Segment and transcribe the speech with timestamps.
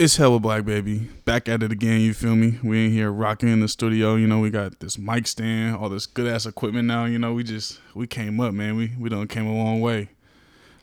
[0.00, 1.10] It's hella black baby.
[1.26, 2.58] Back at it again, you feel me?
[2.62, 4.14] We in here rocking in the studio.
[4.14, 7.04] You know, we got this mic stand, all this good ass equipment now.
[7.04, 8.76] You know, we just we came up, man.
[8.76, 10.08] We we done came a long way.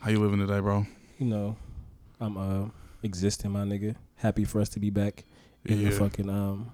[0.01, 0.85] How you living today, bro?
[1.17, 1.55] You know,
[2.21, 2.69] I'm uh
[3.01, 3.95] existing, my nigga.
[4.17, 5.23] Happy for us to be back
[5.65, 5.89] in Yeah.
[5.89, 6.71] the fucking um.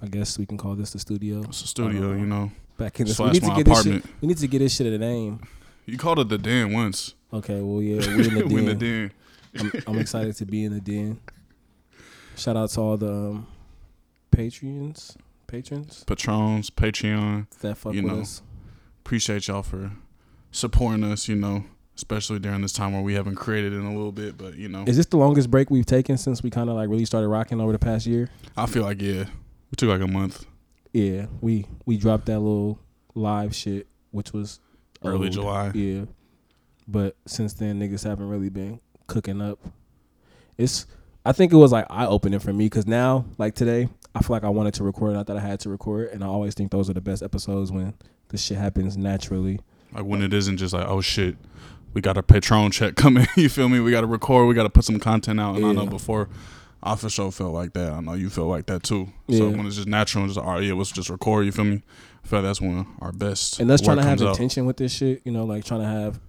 [0.00, 1.42] I guess we can call this the studio.
[1.42, 2.52] It's a studio, Uh, you know.
[2.78, 3.18] Back in the this.
[3.18, 4.04] We Slash need to get this shit.
[4.20, 5.40] We need to get this shit a name.
[5.86, 7.14] You called it the den once.
[7.32, 8.48] Okay, well yeah, we in the den.
[8.52, 9.10] we in the den.
[9.56, 9.72] den.
[9.86, 11.18] I'm, I'm excited to be in the den.
[12.36, 13.46] Shout out to all the um,
[14.30, 15.16] patrons,
[15.46, 17.46] patrons Patrons, Patreon.
[17.60, 18.20] that fuck You with know.
[18.20, 18.42] us.
[19.04, 19.92] Appreciate y'all for
[20.50, 21.64] supporting us, you know,
[21.96, 24.84] especially during this time where we haven't created in a little bit, but you know.
[24.86, 27.60] Is this the longest break we've taken since we kind of like really started rocking
[27.60, 28.28] over the past year?
[28.56, 29.24] I feel like yeah.
[29.70, 30.46] We took like a month.
[30.92, 32.78] Yeah, we we dropped that little
[33.14, 34.60] live shit, which was
[35.04, 35.32] Early old.
[35.32, 35.70] July.
[35.74, 36.04] Yeah,
[36.88, 39.58] but since then niggas haven't really been cooking up.
[40.56, 40.86] It's
[41.24, 44.36] I think it was like eye opening for me because now like today I feel
[44.36, 46.70] like I wanted to record, not that I had to record, and I always think
[46.70, 47.94] those are the best episodes when
[48.28, 49.60] this shit happens naturally.
[49.92, 51.36] Like when it isn't just like, oh shit,
[51.94, 53.26] we got a Patron check coming.
[53.36, 53.80] you feel me?
[53.80, 54.46] We got to record.
[54.48, 55.56] We got to put some content out.
[55.56, 56.28] And I know before,
[56.82, 57.92] I for sure felt like that.
[57.92, 59.08] I know you feel like that too.
[59.26, 59.38] Yeah.
[59.38, 61.46] So when it's just natural and just all right, yeah, let's just record.
[61.46, 61.82] You feel me?
[62.24, 64.30] I feel like that's when our best and that's trying to have comes out.
[64.30, 66.20] intention with this shit, you know, like trying to have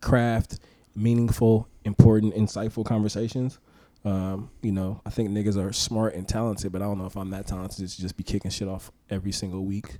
[0.00, 0.58] craft,
[0.94, 3.58] meaningful, important, insightful conversations.
[4.04, 7.16] Um, you know, I think niggas are smart and talented, but I don't know if
[7.16, 9.98] I'm that talented to just be kicking shit off every single week.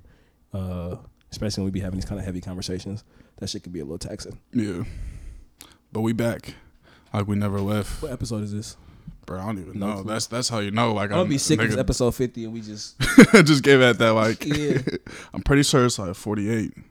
[0.53, 0.95] Uh,
[1.31, 3.03] especially when we be having these kind of heavy conversations.
[3.37, 4.39] That shit could be a little taxing.
[4.53, 4.83] Yeah,
[5.91, 6.55] but we back.
[7.13, 8.77] Like we never left, What episode is this?
[9.25, 9.39] bro.
[9.39, 10.03] I don't even No know.
[10.03, 10.93] That's that's how you know.
[10.93, 12.99] Like I'm gonna be sick nigga episode 50 and we just
[13.45, 14.11] just gave at that.
[14.13, 14.79] Like yeah.
[15.33, 16.73] I'm pretty sure it's like 48.
[16.75, 16.83] Let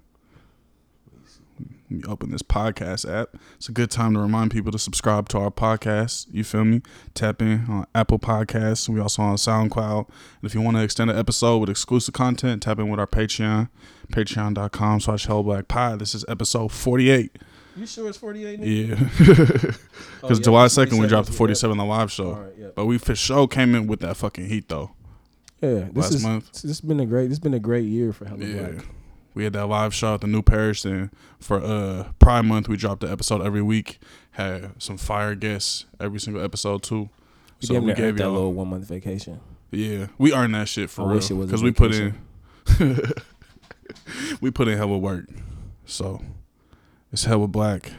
[1.90, 3.30] me open this podcast app.
[3.56, 6.26] It's a good time to remind people to subscribe to our podcast.
[6.30, 6.82] You feel me?
[7.14, 8.88] Tap in on Apple Podcasts.
[8.88, 10.06] We also on SoundCloud.
[10.08, 13.06] And if you want to extend an episode with exclusive content, tap in with our
[13.06, 13.68] Patreon.
[14.12, 15.98] Patreon.com slash hellblackpod.
[15.98, 17.36] This is episode 48.
[17.76, 18.58] You sure it's 48?
[18.60, 18.96] Yeah.
[18.98, 19.80] Oh, Because
[20.40, 21.38] yeah, July 2nd, we dropped the yeah.
[21.38, 22.30] 47 the live show.
[22.34, 22.66] All right, yeah.
[22.74, 24.90] But we for sure came in with that fucking heat, though.
[25.62, 26.52] Yeah, this Last is month.
[26.52, 28.68] this has been a great this has been a great year for Hella Yeah.
[28.70, 28.86] Black.
[29.38, 30.82] We had that live show at the New Parish.
[30.82, 34.00] Then for uh Pride Month, we dropped the episode every week.
[34.32, 37.08] Had some fire guests every single episode too.
[37.60, 39.38] We So we gave earned that little one month vacation.
[39.70, 41.94] yeah, we earned that shit for I real wish it was a because we put
[41.94, 42.16] in,
[44.40, 45.26] we put in hell hella work.
[45.86, 46.20] So
[47.12, 47.92] it's hell hella black,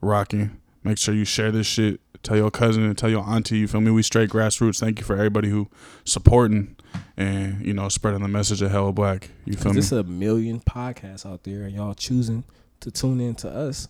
[0.00, 0.58] rocking.
[0.82, 2.00] Make sure you share this shit.
[2.24, 3.58] Tell your cousin, and tell your auntie.
[3.58, 3.92] You feel me?
[3.92, 4.80] We straight grassroots.
[4.80, 5.68] Thank you for everybody who
[6.04, 6.74] supporting
[7.16, 9.30] and you know spreading the message of hella black.
[9.44, 9.74] You feel me?
[9.80, 12.44] There's a million podcasts out there, and y'all choosing
[12.80, 13.88] to tune in to us,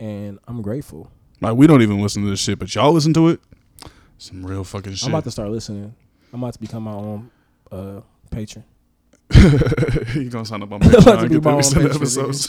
[0.00, 1.10] and I'm grateful.
[1.40, 3.40] Like we don't even listen to this shit, but y'all listen to it.
[4.18, 5.06] Some real fucking shit.
[5.08, 5.94] I'm about to start listening.
[6.32, 7.30] I'm about to become my own
[7.70, 8.64] uh, patron.
[10.14, 12.02] you gonna sign up on Patreon to and be get my them own extended patron.
[12.02, 12.46] episodes.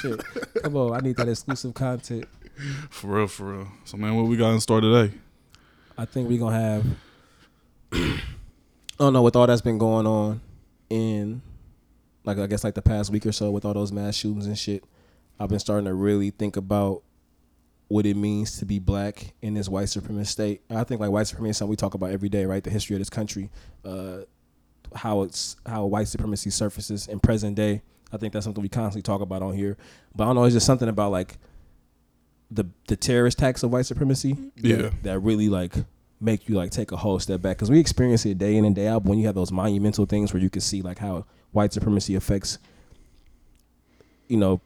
[0.61, 2.25] Come on, I need that exclusive content.
[2.91, 3.67] For real, for real.
[3.83, 5.11] So man, what we got in store today?
[5.97, 6.83] I think we're gonna
[7.91, 8.13] have.
[8.99, 10.41] I don't know with all that's been going on
[10.89, 11.41] in,
[12.23, 14.57] like I guess like the past week or so with all those mass shootings and
[14.57, 14.83] shit.
[15.39, 17.01] I've been starting to really think about
[17.87, 20.61] what it means to be black in this white supremacist state.
[20.69, 22.63] I think like white supremacy is something we talk about every day, right?
[22.63, 23.49] The history of this country,
[23.83, 24.19] uh,
[24.95, 27.81] how it's how white supremacy surfaces in present day.
[28.11, 29.75] I think that's something we constantly talk about on here.
[30.15, 31.37] But I don't know, it's just something about like
[32.51, 34.89] the the terrorist attacks of white supremacy that, Yeah.
[35.01, 35.73] that really like
[36.23, 38.75] make you like take a whole step back because we experience it day in and
[38.75, 39.03] day out.
[39.03, 42.15] But when you have those monumental things where you can see like how white supremacy
[42.15, 42.57] affects,
[44.27, 44.61] you know,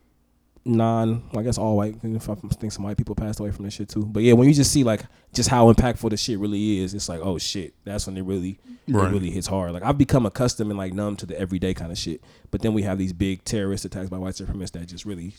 [0.65, 1.95] non, I guess all white.
[2.03, 4.05] If I think some white people passed away from this shit too.
[4.05, 5.01] But yeah, when you just see like
[5.33, 8.59] just how impactful the shit really is, it's like oh shit, that's when it really
[8.89, 9.09] Right.
[9.09, 9.73] it really hits hard.
[9.73, 12.21] Like I've become accustomed and like numb to the everyday kind of shit.
[12.51, 15.33] But then we have these big terrorist attacks by white supremacists that just really,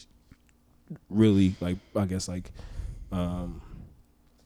[1.08, 2.50] really like I guess like,
[3.12, 3.62] um,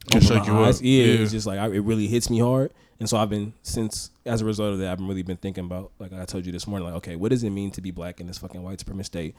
[0.09, 0.67] Open shake you up.
[0.69, 0.83] eyes.
[0.83, 1.15] Yeah, Yeah.
[1.23, 2.73] it's just like I, it really hits me hard.
[3.01, 5.65] And so I've been since as a result of that, I've been really been thinking
[5.65, 7.91] about like I told you this morning, like okay, what does it mean to be
[7.91, 9.35] black in this fucking white supremacist state?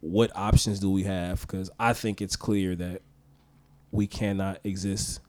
[0.00, 1.42] What options do we have?
[1.42, 3.02] Because I think it's clear that
[3.92, 5.20] we cannot exist.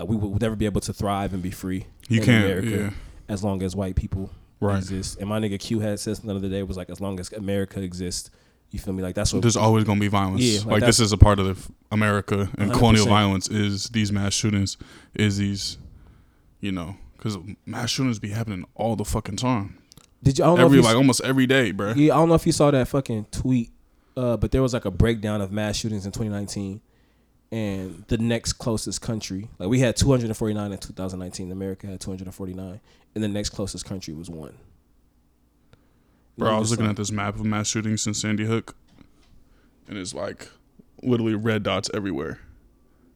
[0.00, 2.44] uh, We would never be able to thrive and be free You in can't.
[2.44, 2.90] America Yeah.
[3.28, 4.30] as long as white people
[4.60, 4.78] Right.
[4.78, 5.18] exist.
[5.20, 7.30] And my nigga Q had said something the other day was like, as long as
[7.32, 8.30] America exists,
[8.70, 9.02] you feel me?
[9.02, 10.42] Like that's what There's always gonna be violence.
[10.42, 12.74] Yeah, like, like this is a part of America and 100%.
[12.74, 14.76] colonial violence is these mass shootings,
[15.14, 15.78] is these,
[16.60, 19.78] you know, because mass shootings be happening all the fucking time.
[20.22, 20.44] did you?
[20.44, 21.92] I don't know Every you like almost every day, bro.
[21.92, 23.70] Yeah, I don't know if you saw that fucking tweet,
[24.16, 26.82] uh, but there was like a breakdown of mass shootings in 2019,
[27.50, 31.50] and the next closest country, like we had 249 in 2019.
[31.50, 32.80] America had 249,
[33.14, 34.54] and the next closest country was one.
[36.38, 38.76] Bro, I was looking at this map of mass shootings in Sandy Hook,
[39.88, 40.48] and it's like
[41.02, 42.38] literally red dots everywhere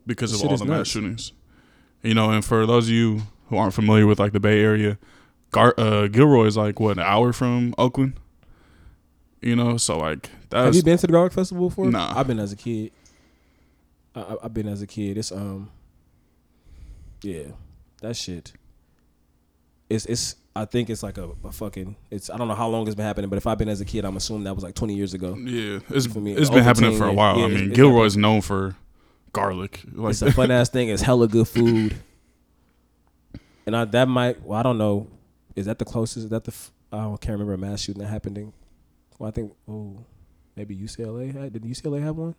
[0.07, 1.33] because of all the mass shootings.
[2.03, 4.99] You know, and for those of you who aren't familiar with like the Bay Area,
[5.53, 8.15] Gar- uh, Gilroy is like what an hour from Oakland.
[9.41, 11.91] You know, so like Have you been to the Garlic Festival before?
[11.91, 12.13] Nah.
[12.17, 12.91] I've been as a kid.
[14.17, 15.17] I, I- I've been as a kid.
[15.17, 15.71] It's um,
[17.23, 17.45] yeah,
[18.01, 18.53] that shit.
[19.89, 20.35] It's it's.
[20.55, 21.97] I think it's like a, a fucking.
[22.11, 23.85] It's I don't know how long it's been happening, but if I've been as a
[23.87, 25.35] kid, I'm assuming that was like 20 years ago.
[25.37, 27.39] yeah, it's For me, it's been happening for a while.
[27.39, 28.77] yeah, I mean, it's Gilroy is known for
[29.33, 29.83] garlic.
[29.95, 30.89] Like it's a fun ass thing.
[30.91, 31.97] It's hella good food.
[33.67, 35.09] And I that might well I don't know.
[35.57, 36.25] Is that the closest?
[36.25, 38.53] Is that the f- I don't can't remember a mass shooting that happened in.
[39.19, 40.05] Well, I think oh
[40.57, 42.35] maybe UCLA had did UCLA have one?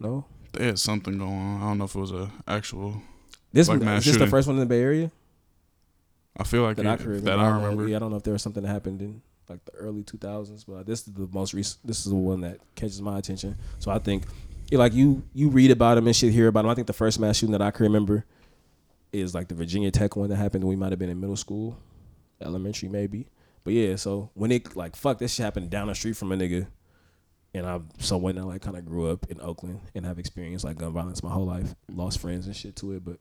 [0.00, 0.24] No.
[0.54, 1.62] they had something going on.
[1.62, 3.00] I don't know if it was a actual.
[3.52, 5.12] This Like is this the first one in the Bay Area
[6.36, 7.20] I feel like that it- I remember.
[7.20, 7.68] that I don't know.
[7.68, 7.88] remember.
[7.88, 10.64] Yeah, I don't know if there was something that happened in like the early 2000s,
[10.66, 11.86] but this is the most recent.
[11.86, 13.56] This is the one that catches my attention.
[13.78, 14.24] So I think,
[14.70, 16.70] like you you read about them and shit, hear about them.
[16.70, 18.24] I think the first mass shooting that I can remember
[19.12, 21.76] is like the Virginia Tech one that happened we might have been in middle school,
[22.40, 23.26] elementary maybe.
[23.64, 26.36] But yeah, so when it like fuck this shit happened down the street from a
[26.36, 26.66] nigga,
[27.52, 30.78] and I'm someone that like kind of grew up in Oakland and have experienced like
[30.78, 33.18] gun violence my whole life, lost friends and shit to it, but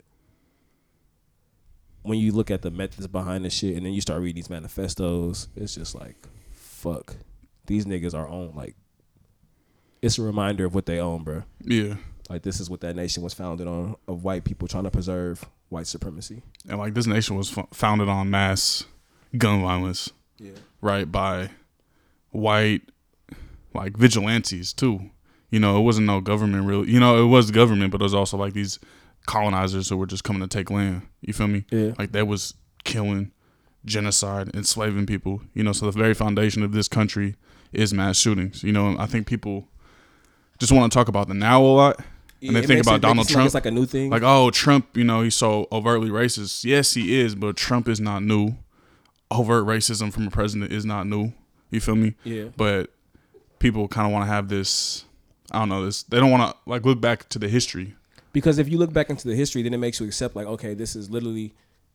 [2.04, 4.50] when you look at the methods behind this shit and then you start reading these
[4.50, 6.16] manifestos, it's just like,
[6.52, 7.16] fuck.
[7.68, 8.76] These niggas are on like
[10.02, 11.44] it's a reminder of what they own, bro.
[11.64, 11.96] Yeah.
[12.30, 15.46] Like this is what that nation was founded on of white people trying to preserve
[15.70, 16.42] white supremacy.
[16.68, 18.86] And like this nation was f- founded on mass
[19.38, 20.10] gun violence,
[20.40, 20.52] Yeah.
[20.82, 21.10] right?
[21.12, 21.50] By
[22.32, 22.82] white
[23.74, 25.12] like vigilantes too.
[25.50, 26.90] You know, it wasn't no government really.
[26.90, 28.80] You know, it was government, but it was also like these
[29.26, 31.04] colonizers who were just coming to take land.
[31.22, 31.66] You feel me?
[31.72, 31.94] Yeah.
[31.98, 32.54] Like that was
[32.84, 33.32] killing,
[33.86, 35.42] genocide, enslaving people.
[35.54, 37.36] You know, so the very foundation of this country
[37.72, 38.64] is mass shootings.
[38.64, 39.68] You know, I think people
[40.60, 42.00] just want to talk about the now a lot,
[42.42, 43.46] and they think about Donald it's like- Trump.
[43.46, 44.10] It's like a new thing.
[44.10, 46.64] Like, oh, Trump, you know, he's so overtly racist.
[46.64, 48.56] Yes, he is, but Trump is not new.
[49.30, 51.32] Overt racism from a president is not new.
[51.70, 52.16] You feel me?
[52.26, 52.46] yeah.
[52.58, 52.90] But
[53.60, 55.06] people kind of want to have this.
[55.52, 56.04] I don't know this.
[56.04, 57.96] They don't want to like look back to the history.
[58.34, 60.74] Because if you look back into the history, then it makes you accept like, okay,
[60.74, 61.54] this is literally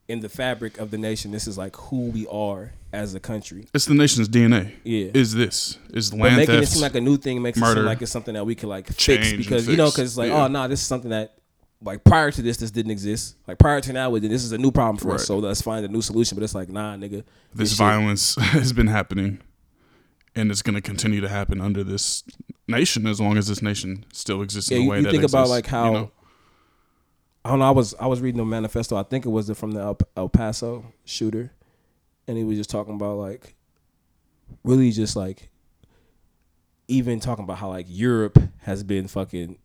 [0.09, 1.33] in the fabric of the nation.
[1.33, 3.67] This is like who we are as a country.
[3.75, 4.73] It's the nation's DNA.
[4.85, 5.11] Yeah.
[5.15, 7.85] Is this is But land making it seem like a new thing makes it seem
[7.85, 10.45] like it's something that we could like fix because you know because it's like Yeah.
[10.45, 11.35] oh no this is something that
[11.83, 14.71] like prior to this this didn't exist like prior to now this is a new
[14.71, 17.23] problem for us so let's find a new solution but it's like nah nigga
[17.55, 19.41] this shit- violence has been happening,
[20.35, 22.23] and it's going to continue to happen under this
[22.69, 25.11] nation as long as this nation still exists yeah in a you, way you that
[25.11, 26.11] think about exists, like how you know?
[27.47, 29.55] I don't know I was I was reading the manifesto I think it was the,
[29.55, 31.53] from the El, El Paso shooter
[32.27, 33.55] and he was just talking about like
[34.65, 35.49] really just like
[36.89, 39.59] even talking about how like Europe has been fucking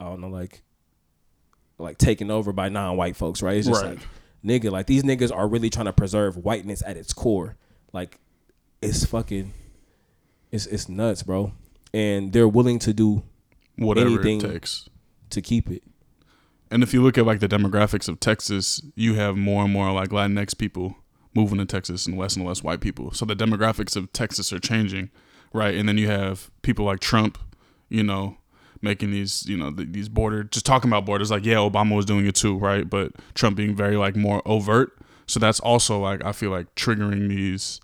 [0.00, 0.62] I don't know like
[1.78, 3.56] like taken over by non-white folks, right?
[3.56, 3.96] It's just Right.
[3.96, 4.06] like
[4.44, 7.56] nigga, like these niggas are really trying to preserve whiteness at its core.
[7.92, 8.18] Like
[8.80, 9.52] it's fucking
[10.50, 11.52] it's it's nuts, bro.
[11.94, 13.22] And they're willing to do
[13.78, 14.88] whatever it takes.
[15.30, 15.82] to keep it.
[16.72, 19.92] And if you look at like the demographics of Texas, you have more and more
[19.92, 20.96] like Latinx people
[21.34, 23.12] moving to Texas and less and less white people.
[23.12, 25.10] So the demographics of Texas are changing,
[25.52, 25.74] right?
[25.74, 27.38] And then you have people like Trump,
[27.88, 28.36] you know,
[28.80, 31.30] making these, you know, th- these border, just talking about borders.
[31.30, 32.88] Like, yeah, Obama was doing it too, right?
[32.88, 34.92] But Trump being very like more overt.
[35.26, 37.80] So that's also like I feel like triggering these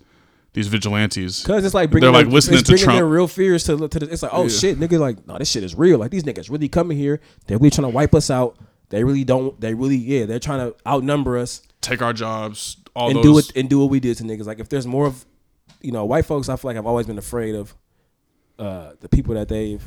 [0.53, 1.45] these vigilantes.
[1.45, 2.97] Cause it's like bringing They're, like, their, listening it's to Trump.
[2.97, 4.49] their real fears to, to the, it's like oh Yeah.
[4.49, 7.57] shit nigga like no this shit is real like these niggas really coming here they're
[7.59, 8.57] really trying to wipe us out
[8.89, 13.07] they really don't they really yeah they're trying to outnumber us Take our jobs, all
[13.07, 13.23] and those.
[13.23, 14.45] do it and do what we did to niggas.
[14.45, 15.25] Like if there's more of,
[15.79, 17.73] you know, white folks, I feel like I've always been afraid of
[18.59, 19.81] uh, the people that they've,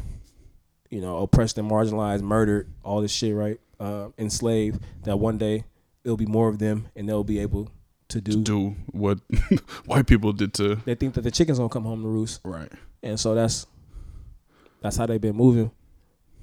[0.88, 3.60] you know, oppressed and marginalized, murdered, all this shit, right?
[3.78, 4.80] Uh, enslaved.
[5.04, 5.64] That one day
[6.02, 7.70] it'll be more of them, and they'll be able
[8.08, 8.42] to do.
[8.42, 9.18] do what
[9.84, 12.72] white people did to They think that the chickens gonna come home to roost, right.
[13.02, 13.66] and so that's
[14.80, 15.70] that's how they've been moving.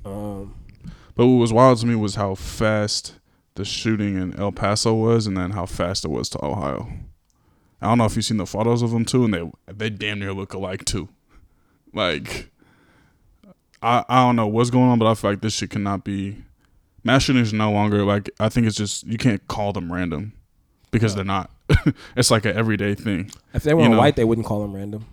[0.06, 0.54] Um,
[1.20, 3.16] But what was wild to me was how fast
[3.56, 6.88] the shooting in El Paso was, and then how fast it was to Ohio.
[7.82, 10.20] I don't know if you've seen the photos of them too, and they they damn
[10.20, 11.10] near look alike too.
[11.94, 12.50] Like,
[13.84, 16.38] I I don't know what's going on, but I feel like this shit cannot be.
[17.04, 20.32] Mass shootings no longer like I think it's just you can't call them random
[20.90, 21.52] because they're not.
[22.16, 23.30] it's like an everyday thing.
[23.54, 23.98] if they weren't know.
[23.98, 25.06] white, they wouldn't call them random.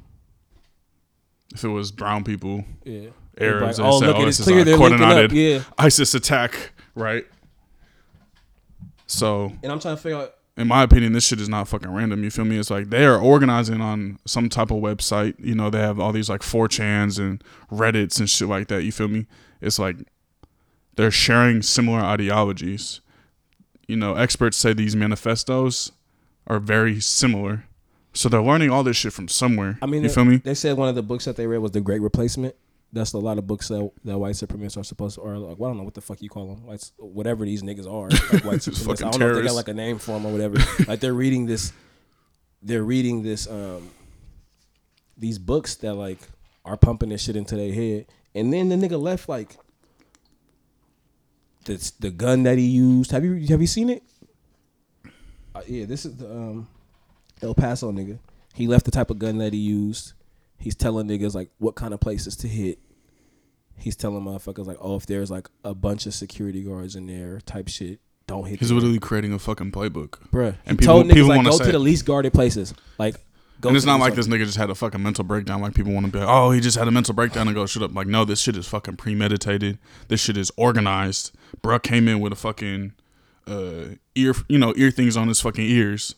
[1.53, 3.09] If it was brown people, Yeah,
[3.39, 3.79] Arabs.
[3.79, 5.09] And oh, say, look at it's clear they're linking up.
[5.09, 7.25] coordinated Yeah, ISIS attack, right?
[9.07, 10.35] So, and I'm trying to figure out.
[10.57, 12.25] in my opinion, this shit is not fucking random.
[12.25, 12.59] You feel me?
[12.59, 15.35] It's like they are organizing on some type of website.
[15.39, 18.83] You know, they have all these like 4chans and Reddits and shit like that.
[18.83, 19.27] You feel me?
[19.61, 19.97] It's like
[20.97, 23.01] they're sharing similar ideologies.
[23.87, 25.93] You know, experts say these manifestos
[26.49, 27.65] are very similar.
[28.13, 29.79] So they're learning all this shit from somewhere.
[29.83, 30.37] I mean, you they- feel me?
[30.39, 32.57] They said one of the books that they read was The Great Replacement.
[32.93, 35.69] That's a lot of books that, that white supremacists are supposed to, or like, well,
[35.69, 38.45] I don't know what the fuck you call them, white, whatever these niggas are, like
[38.45, 38.87] white supremacists.
[38.87, 40.57] fucking I don't know if they got like a name for them or whatever.
[40.87, 41.73] like they're reading this,
[42.63, 43.91] they're reading this, um,
[45.17, 46.21] these books that like
[46.65, 49.57] are pumping this shit into their head, and then the nigga left like
[51.65, 53.11] the the gun that he used.
[53.11, 54.03] Have you have you seen it?
[55.55, 56.69] Uh, yeah, this is the um,
[57.43, 58.19] El Paso nigga.
[58.55, 60.13] He left the type of gun that he used.
[60.59, 62.79] He's telling niggas like what kind of places to hit.
[63.79, 67.41] He's telling motherfuckers like, oh, if there's like a bunch of security guards in there,
[67.41, 68.59] type shit, don't hit.
[68.59, 68.79] He's them.
[68.79, 70.13] literally creating a fucking playbook.
[70.31, 70.57] bruh.
[70.65, 72.75] And people- told niggas people like go to the least guarded places.
[72.99, 73.17] Like,
[73.61, 73.69] go.
[73.69, 75.61] and it's not like this nigga just had a fucking mental breakdown.
[75.61, 77.67] Like people want to be like, oh, he just had a mental breakdown and go
[77.67, 77.95] shut up.
[77.95, 79.79] Like, no, this shit is fucking premeditated.
[80.09, 81.33] This shit is organized.
[81.63, 82.95] Bruh came in with a fucking
[83.47, 86.15] uh, ear, you know, ear things on his fucking ears.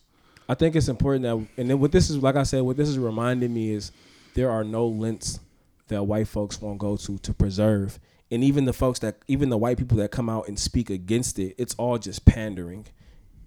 [0.49, 2.89] I think it's important that, and then what this is, like I said, what this
[2.89, 3.93] is reminding me is
[4.35, 5.41] there are no lengths
[5.89, 7.99] that white folks won't go to to preserve,
[8.31, 11.39] and even the folks that, even the white people that come out and speak against
[11.39, 12.87] it, it's all just pandering.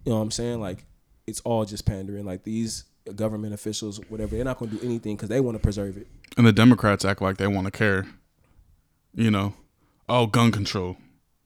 [0.05, 0.59] You know what I'm saying?
[0.59, 0.85] Like,
[1.27, 2.25] it's all just pandering.
[2.25, 2.85] Like these
[3.15, 6.07] government officials, whatever, they're not going to do anything because they want to preserve it.
[6.37, 8.07] And the Democrats act like they want to care.
[9.13, 9.53] You know,
[10.09, 10.97] oh, gun control.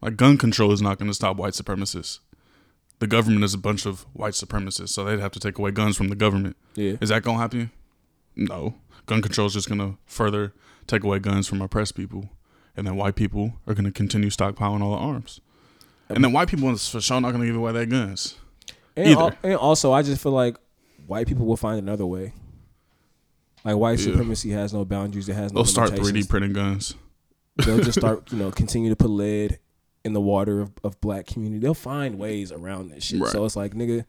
[0.01, 2.19] Like gun control is not going to stop white supremacists.
[2.99, 5.97] The government is a bunch of white supremacists, so they'd have to take away guns
[5.97, 6.55] from the government.
[6.75, 6.95] Yeah.
[7.01, 7.71] Is that gonna happen?
[8.35, 8.75] No.
[9.05, 10.53] Gun control is just gonna further
[10.87, 12.29] take away guns from oppressed people,
[12.75, 15.41] and then white people are gonna continue stockpiling all the arms,
[16.09, 18.35] and then white people is for sure not gonna give away their guns.
[18.95, 19.19] And, Either.
[19.21, 20.57] al- and also, I just feel like
[21.07, 22.33] white people will find another way.
[23.63, 24.05] Like white Yeah.
[24.05, 25.27] supremacy has no boundaries.
[25.27, 26.93] It has no They'll start three D printing guns.
[27.57, 29.59] They'll just start, you know, continue to put lead
[30.03, 31.59] in the water of, of black community.
[31.59, 33.19] They'll find ways around this shit.
[33.21, 33.31] Right.
[33.31, 34.05] So it's like, nigga,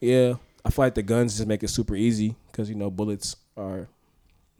[0.00, 3.36] yeah, I feel like the guns just make it super easy because you know bullets
[3.56, 3.88] are,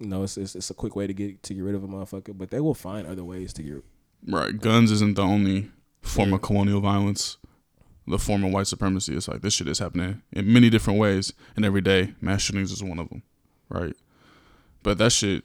[0.00, 1.86] you know, it's, it's it's a quick way to get to get rid of a
[1.86, 2.36] motherfucker.
[2.36, 3.84] But they will find other ways to get.
[4.26, 4.58] Right.
[4.58, 5.70] Guns isn't the only
[6.02, 7.36] form of colonial violence.
[8.06, 9.14] The form of white supremacy.
[9.14, 12.72] It's like this shit is happening in many different ways, and every day mass shootings
[12.72, 13.22] is one of them.
[13.68, 13.94] Right.
[14.82, 15.44] But that shit,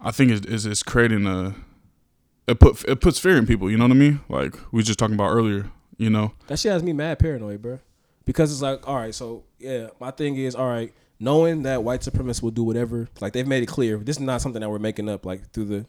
[0.00, 1.54] I think is is is creating a.
[2.48, 3.70] It put it puts fear in people.
[3.70, 4.20] You know what I mean?
[4.28, 5.70] Like we was just talking about earlier.
[5.98, 6.32] You know.
[6.46, 7.78] That shit has me mad paranoid, bro.
[8.24, 12.00] Because it's like, all right, so yeah, my thing is, all right, knowing that white
[12.00, 13.98] supremacists will do whatever, like they've made it clear.
[13.98, 15.24] This is not something that we're making up.
[15.24, 15.86] Like through the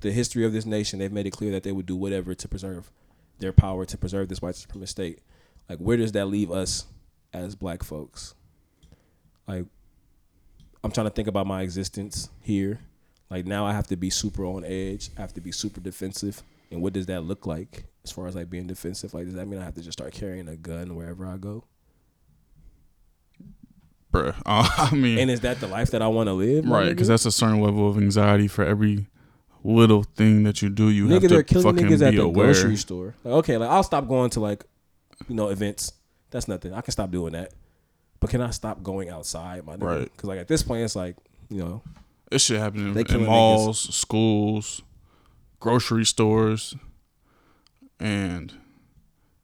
[0.00, 2.48] the history of this nation, they've made it clear that they would do whatever to
[2.48, 2.90] preserve
[3.38, 5.20] their power to preserve this white supremacist state.
[5.68, 6.86] Like, where does that leave us
[7.32, 8.34] as black folks?
[9.46, 9.66] Like,
[10.82, 12.80] I'm trying to think about my existence here.
[13.30, 15.10] Like now, I have to be super on edge.
[15.16, 16.42] I have to be super defensive.
[16.70, 19.14] And what does that look like as far as like being defensive?
[19.14, 21.64] Like, does that mean I have to just start carrying a gun wherever I go?
[24.12, 24.34] Bruh.
[24.44, 26.66] Uh, I mean, And is that the life that I want to live?
[26.66, 26.88] right?
[26.90, 29.06] Because that's a certain level of anxiety for every
[29.64, 30.88] little thing that you do.
[30.90, 32.46] You nigga, have to killing fucking niggas at the aware.
[32.52, 33.14] grocery store.
[33.24, 34.64] Like, okay, like I'll stop going to like,
[35.28, 35.92] you know, events.
[36.30, 36.72] That's nothing.
[36.74, 37.52] I can stop doing that.
[38.20, 39.82] But can I stop going outside, my nigga?
[39.82, 40.12] Right.
[40.16, 41.16] Because like at this point, it's like,
[41.48, 41.82] you know,
[42.30, 44.82] This shit happening in killing malls, schools,
[45.60, 46.74] grocery stores,
[48.00, 48.52] and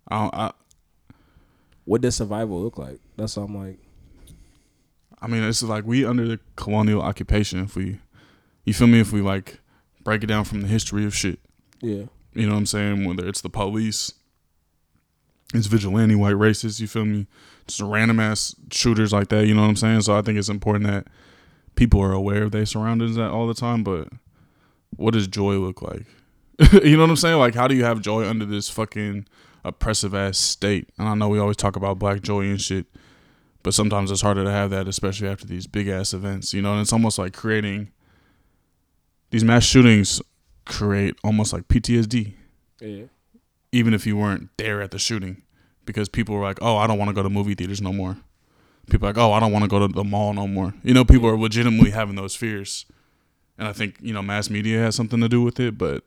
[0.09, 0.53] I, don't, I,
[1.85, 2.99] what does survival look like?
[3.17, 3.79] That's what I'm like.
[5.21, 7.61] I mean, it's like we under the colonial occupation.
[7.61, 7.99] If we,
[8.65, 9.01] you feel me?
[9.01, 9.61] If we like
[10.05, 11.41] break it down from the history of shit,
[11.83, 12.05] Yeah.
[12.35, 13.05] you know what I'm saying?
[13.05, 14.13] Whether it's the police,
[15.55, 16.81] it's vigilante white racists.
[16.81, 17.27] You feel me?
[17.67, 19.47] Just random ass shooters like that.
[19.47, 20.03] You know what I'm saying?
[20.03, 21.07] So I think it's important that
[21.75, 23.83] people are aware of their surroundings at all the time.
[23.83, 24.09] But
[24.97, 26.07] what does joy look like?
[26.85, 27.39] you know what I'm saying?
[27.39, 29.27] Like, how do you have joy under this fucking
[29.65, 30.89] oppressive ass state?
[30.99, 32.87] And I know we always talk about black joy and shit,
[33.69, 36.55] but sometimes it's harder to have that, especially after these big ass events.
[36.55, 37.91] You know, and it's almost like creating
[39.29, 40.23] these mass shootings
[40.65, 42.33] create almost like PTSD
[42.81, 43.05] Yeah.
[43.71, 45.43] even if you weren't there at the shooting,
[45.85, 48.17] because people were like, "Oh, I don't want to go to movie theaters no more."
[48.89, 50.95] People are like, "Oh, I don't want to go to the mall no more." You
[50.95, 52.87] know, people are legitimately having those fears,
[53.59, 56.05] and I think you know mass media has something to do with it, but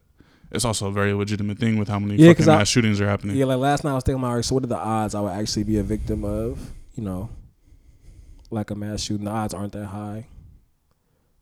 [0.51, 2.99] it's also a very legitimate thing with how many Yeah, 'cause fucking I- mass shootings
[2.99, 3.35] are happening.
[3.37, 5.33] Yeah, like last night I was thinking about, so what are the odds I would
[5.33, 7.29] actually be a victim of, you know,
[8.51, 9.25] like a mass shooting?
[9.25, 10.27] The odds aren't that high,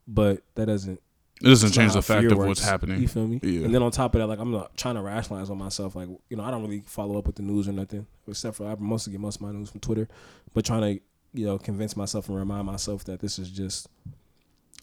[0.06, 1.00] but that doesn't.
[1.42, 2.48] It doesn't change the fact of works.
[2.48, 3.00] what's happening.
[3.00, 3.40] You feel me?
[3.42, 3.64] Yeah.
[3.64, 5.96] And then on top of that, like I'm not trying to rationalize on myself.
[5.96, 8.66] Like you know, I don't really follow up with the news or nothing, except for
[8.66, 10.08] I mostly get most of my news from Twitter.
[10.52, 11.02] But trying to
[11.32, 13.88] you know convince myself and remind myself that this is just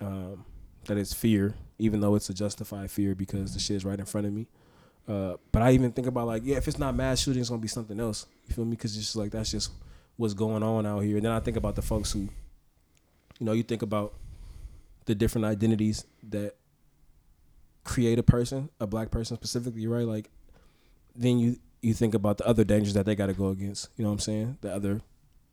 [0.01, 0.45] um,
[0.85, 4.05] that it's fear, even though it's a justified fear because the shit is right in
[4.05, 4.47] front of me.
[5.07, 7.61] Uh, but I even think about like, yeah, if it's not mass shooting, it's gonna
[7.61, 8.25] be something else.
[8.47, 8.71] You feel me?
[8.71, 9.71] Because it's just like that's just
[10.17, 11.15] what's going on out here.
[11.17, 12.29] And then I think about the folks who, you
[13.45, 14.13] know, you think about
[15.05, 16.55] the different identities that
[17.83, 20.05] create a person, a black person specifically, right?
[20.05, 20.29] Like,
[21.15, 23.89] then you you think about the other dangers that they got to go against.
[23.95, 24.57] You know what I'm saying?
[24.61, 25.01] The other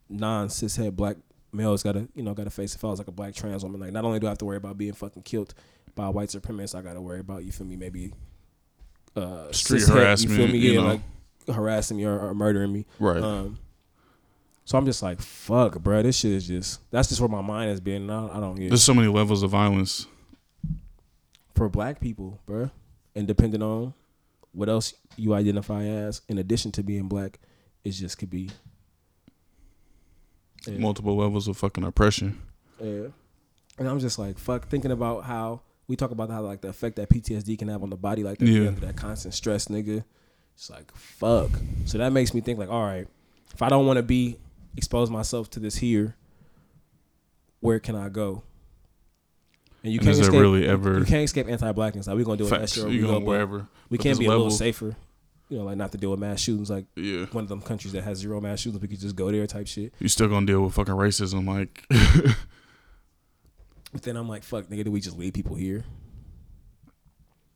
[0.09, 1.17] non cishet black
[1.53, 2.75] males got to you know got to face.
[2.75, 4.45] If I was like a black trans woman, like not only do I have to
[4.45, 5.55] worry about being fucking killed
[5.95, 8.13] by white supremacists, I got to worry about you feel me maybe
[9.15, 10.59] uh, Street harassment, You feel me?
[10.59, 10.87] you Yeah, know.
[11.47, 12.87] like harassing me or, or murdering me.
[12.99, 13.23] Right.
[13.23, 13.59] Um,
[14.65, 16.03] so I'm just like, fuck, bro.
[16.03, 18.09] This shit is just that's just where my mind has been.
[18.11, 20.07] I, I don't get There's so many levels of violence.
[21.55, 22.71] for black people, bro.
[23.15, 23.95] And depending on
[24.53, 27.39] what else you identify as, in addition to being black,
[27.85, 28.51] it just could be.
[30.67, 30.79] Yeah.
[30.79, 32.41] Multiple levels of fucking oppression.
[32.81, 33.09] Yeah.
[33.79, 36.97] And I'm just like, fuck, thinking about how we talk about how like the effect
[36.97, 38.71] that PTSD can have on the body, like that, Yeah.
[38.71, 40.05] that constant stress, nigga.
[40.55, 41.51] It's like, fuck.
[41.85, 43.07] So that makes me think like, all right,
[43.53, 44.39] if I don't want to be
[44.77, 46.17] expose myself to this here,
[47.61, 48.43] where can I go?
[49.83, 52.07] And you And can't escape, really ever you can't escape anti-blackness.
[52.07, 52.89] Like we're gonna do it shit.
[52.89, 53.67] You we go wherever.
[53.91, 54.97] we can't there's be a little safer.
[55.51, 56.71] You know, like not to deal with mass shootings.
[56.71, 57.27] Like Yeah.
[57.27, 59.67] one of them countries that has zero mass shootings, we could just go there type
[59.67, 59.93] shit.
[59.99, 61.87] You still gonna deal with fucking racism, like
[63.93, 65.85] But then I'm like, fuck, nigga, do we just leave people here?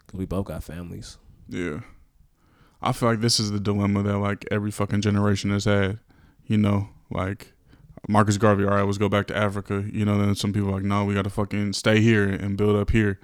[0.07, 1.19] Cause we both got families.
[1.49, 1.81] Yeah.
[2.81, 5.99] I feel like this is the dilemma that like every fucking generation has had.
[6.47, 7.53] You know, like
[8.09, 9.85] Marcus Garvey, all right, let's go back to Africa.
[9.93, 12.77] You know, then some people are like, no, we gotta fucking stay here and build
[12.77, 13.19] up here.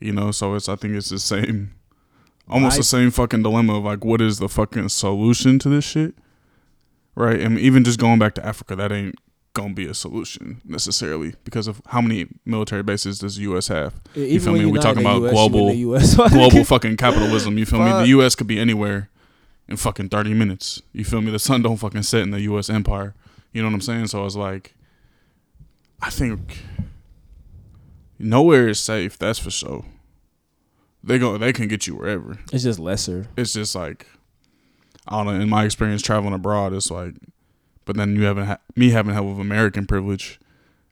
[0.00, 1.74] You know, so it's I think it's the same
[2.48, 5.84] almost I- the same fucking dilemma of like what is the fucking solution to this
[5.84, 6.14] shit?
[7.14, 7.40] Right?
[7.40, 9.14] And even just going back to Africa, that ain't
[9.54, 13.94] gonna be a solution necessarily because of how many military bases does the US have?
[14.16, 14.66] Even feel when me?
[14.66, 16.14] you're We talking about US, global- US.
[16.32, 17.56] global fucking capitalism.
[17.56, 17.90] You feel me?
[17.90, 18.02] Fuck.
[18.02, 18.34] The U.S.
[18.34, 19.10] could be anywhere
[19.68, 20.82] in fucking thirty minutes.
[20.92, 21.30] You feel me?
[21.30, 22.68] The sun don't fucking set in the U.S.
[22.70, 23.14] empire.
[23.52, 24.08] You know what I'm saying?
[24.08, 24.74] So I was like,
[26.02, 26.58] I think
[28.18, 29.18] nowhere is safe.
[29.18, 29.84] That's for sure.
[31.02, 31.36] They go.
[31.38, 32.38] They can get you wherever.
[32.52, 33.26] It's just lesser.
[33.36, 34.06] It's just like,
[35.06, 35.40] I don't know.
[35.40, 37.14] In my experience traveling abroad, it's like,
[37.84, 40.40] but then you haven't ha- me having hell of American privilege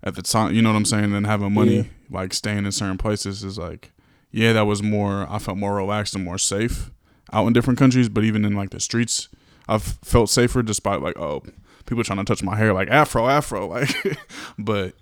[0.02, 0.54] at the time.
[0.54, 1.14] You know what I'm saying?
[1.14, 1.82] And having money, Yeah.
[2.10, 3.90] like staying in certain places is like,
[4.30, 5.26] yeah, that was more.
[5.30, 6.90] I felt more relaxed and more safe
[7.32, 8.08] out in different countries.
[8.08, 9.28] But even in like the streets,
[9.68, 11.42] I've felt safer despite like oh
[11.86, 13.90] people trying to touch my hair like afro afro like,
[14.58, 14.94] but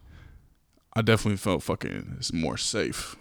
[0.95, 3.17] I definitely felt fucking more safe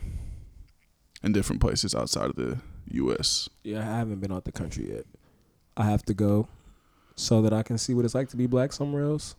[1.23, 2.59] in different places outside of the
[2.91, 3.49] U.S.
[3.63, 5.05] Yeah, I haven't been out the country yet.
[5.77, 6.47] I have to go
[7.15, 9.35] so that I can see what it's like to be black somewhere else.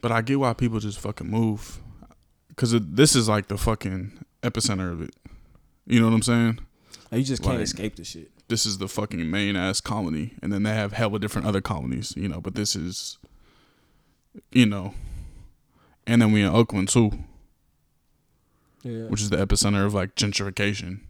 [0.00, 1.80] But I get why people just fucking move,
[2.48, 5.14] because this is like the fucking epicenter of it.
[5.86, 6.60] You know what I'm saying?
[7.10, 8.30] Like, you just can't Like- escape the shit.
[8.48, 12.14] This is the fucking main ass colony, and then they have hella different other colonies.
[12.16, 13.18] You know, but this is,
[14.52, 14.94] you know,
[16.06, 17.12] and then we in Oakland too,
[18.82, 21.00] Yeah, which is the epicenter of like gentrification.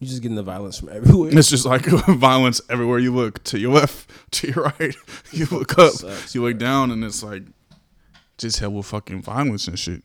[0.00, 1.30] you just getting the violence from everywhere.
[1.36, 3.42] It's just like violence everywhere you look.
[3.44, 4.94] To your left, to your right,
[5.32, 7.44] you look up, Sucks, you look down, and it's like
[8.38, 10.02] just hella fucking violence and shit.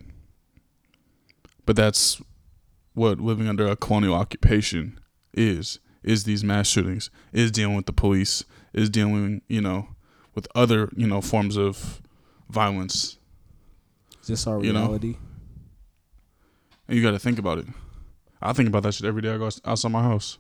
[1.66, 2.22] But that's
[2.98, 5.00] what living under a colonial occupation
[5.34, 5.80] is.
[6.04, 7.10] Is these mass shootings?
[7.32, 8.44] Is dealing with the police?
[8.74, 9.90] Is dealing, you know,
[10.34, 12.02] with other, you know, forms of
[12.50, 13.18] violence.
[14.22, 14.86] Is this our you know?
[14.86, 15.18] reality?
[16.88, 17.68] And you got to think about it.
[18.42, 20.38] I think about that shit every day I go outside my house.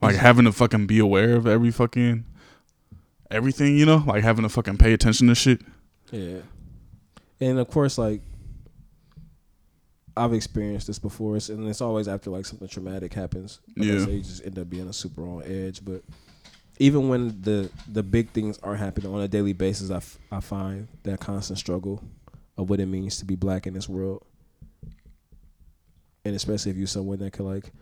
[0.00, 2.26] Like having to fucking be aware of every fucking
[3.30, 5.62] everything, you know, like having to fucking pay attention to shit.
[6.12, 6.40] Yeah.
[7.40, 8.20] And of course, like
[10.16, 13.60] I've experienced this before, it's, and it's always after like something traumatic happens.
[13.76, 14.06] Like Yeah.
[14.06, 15.84] you just end up being a super on edge.
[15.84, 16.02] But
[16.78, 20.40] even when the the big things are happening on a daily basis, I, f- I
[20.40, 22.02] find that constant struggle
[22.56, 24.22] of what it means to be black in this world,
[26.24, 27.72] and especially if you're someone that could like.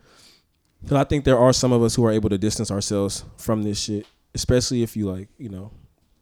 [0.81, 3.63] Because I think there are some of us who are able to distance ourselves from
[3.63, 5.71] this shit, especially if you like, you know,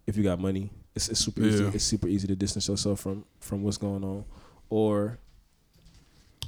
[0.06, 0.70] if you got money.
[0.94, 1.64] It's, it's super easy.
[1.64, 4.26] It's super easy to distance yourself from from what's going on,
[4.70, 5.18] or,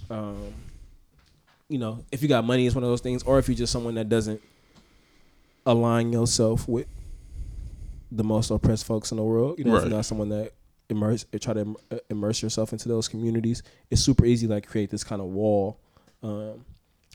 [0.10, 0.54] um,
[1.70, 3.24] you know, if you got money, it's one of those things.
[3.24, 4.42] Or if you're just someone that doesn't
[5.66, 6.88] align yourself with
[8.12, 10.52] the most oppressed folks in the world, you know, if you're not someone that
[10.90, 14.90] immerse try to uh, immerse yourself into those communities, it's super easy to, like create
[14.92, 15.80] this kind of wall
[16.22, 16.64] um,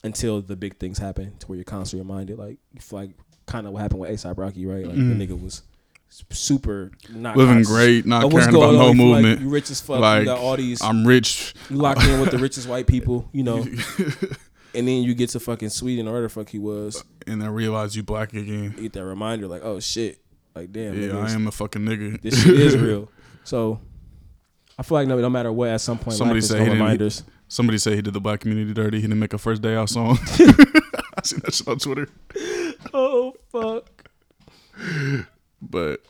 [0.03, 2.38] until the big things happen to where you're constantly reminded.
[2.38, 2.59] Like
[2.90, 3.11] like
[3.46, 4.87] kind of what happened with ASAP Rocky, right?
[4.87, 5.18] Like Mhm.
[5.18, 5.62] the nigga was
[6.09, 9.40] super not Living conscious great, not caring about no feel like movement.
[9.40, 10.01] you rich as fuck.
[10.01, 10.83] Like, you got all these.
[10.83, 11.55] I'm rich.
[11.71, 13.59] you locked in with the richest white people, you know.
[14.75, 17.05] and then you get to fucking Sweden or where the fuck he was.
[17.27, 18.75] and then realize you black again.
[18.79, 20.18] Get that reminder, like, oh shit,
[20.55, 22.21] like damn, Yeah, I am a fucking nigga.
[22.23, 23.11] this shit is real.
[23.44, 23.81] So
[24.79, 26.71] I feel like no, no matter what, at some point, Somebody life is say gonna
[26.71, 27.23] he reminders.
[27.49, 28.99] Somebody said he did the black community dirty.
[28.99, 30.18] He didn't make a first day out song.
[30.23, 32.09] I seen that shit on Twitter.
[32.92, 33.88] oh fuck.
[35.61, 36.01] But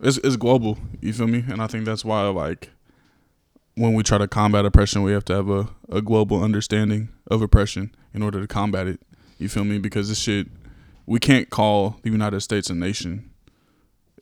[0.00, 0.78] it's it's global.
[1.00, 1.44] You feel me?
[1.48, 2.70] And I think that's why like
[3.74, 7.40] when we try to combat oppression, we have to have a, a global understanding of
[7.42, 9.00] oppression in order to combat it.
[9.38, 9.78] You feel me?
[9.78, 10.48] Because this shit
[11.06, 13.30] we can't call the United States a nation.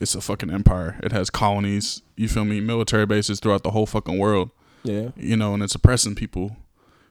[0.01, 0.99] It's a fucking empire.
[1.03, 4.51] It has colonies, you feel me, military bases throughout the whole fucking world.
[4.83, 5.11] Yeah.
[5.15, 6.57] you know, and it's oppressing people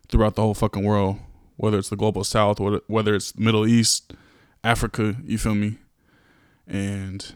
[0.08, 1.18] throughout the whole fucking world,
[1.58, 4.14] whether it's the global south, whether- whether it's Middle East,
[4.64, 5.78] Africa, you feel me?
[6.70, 7.34] And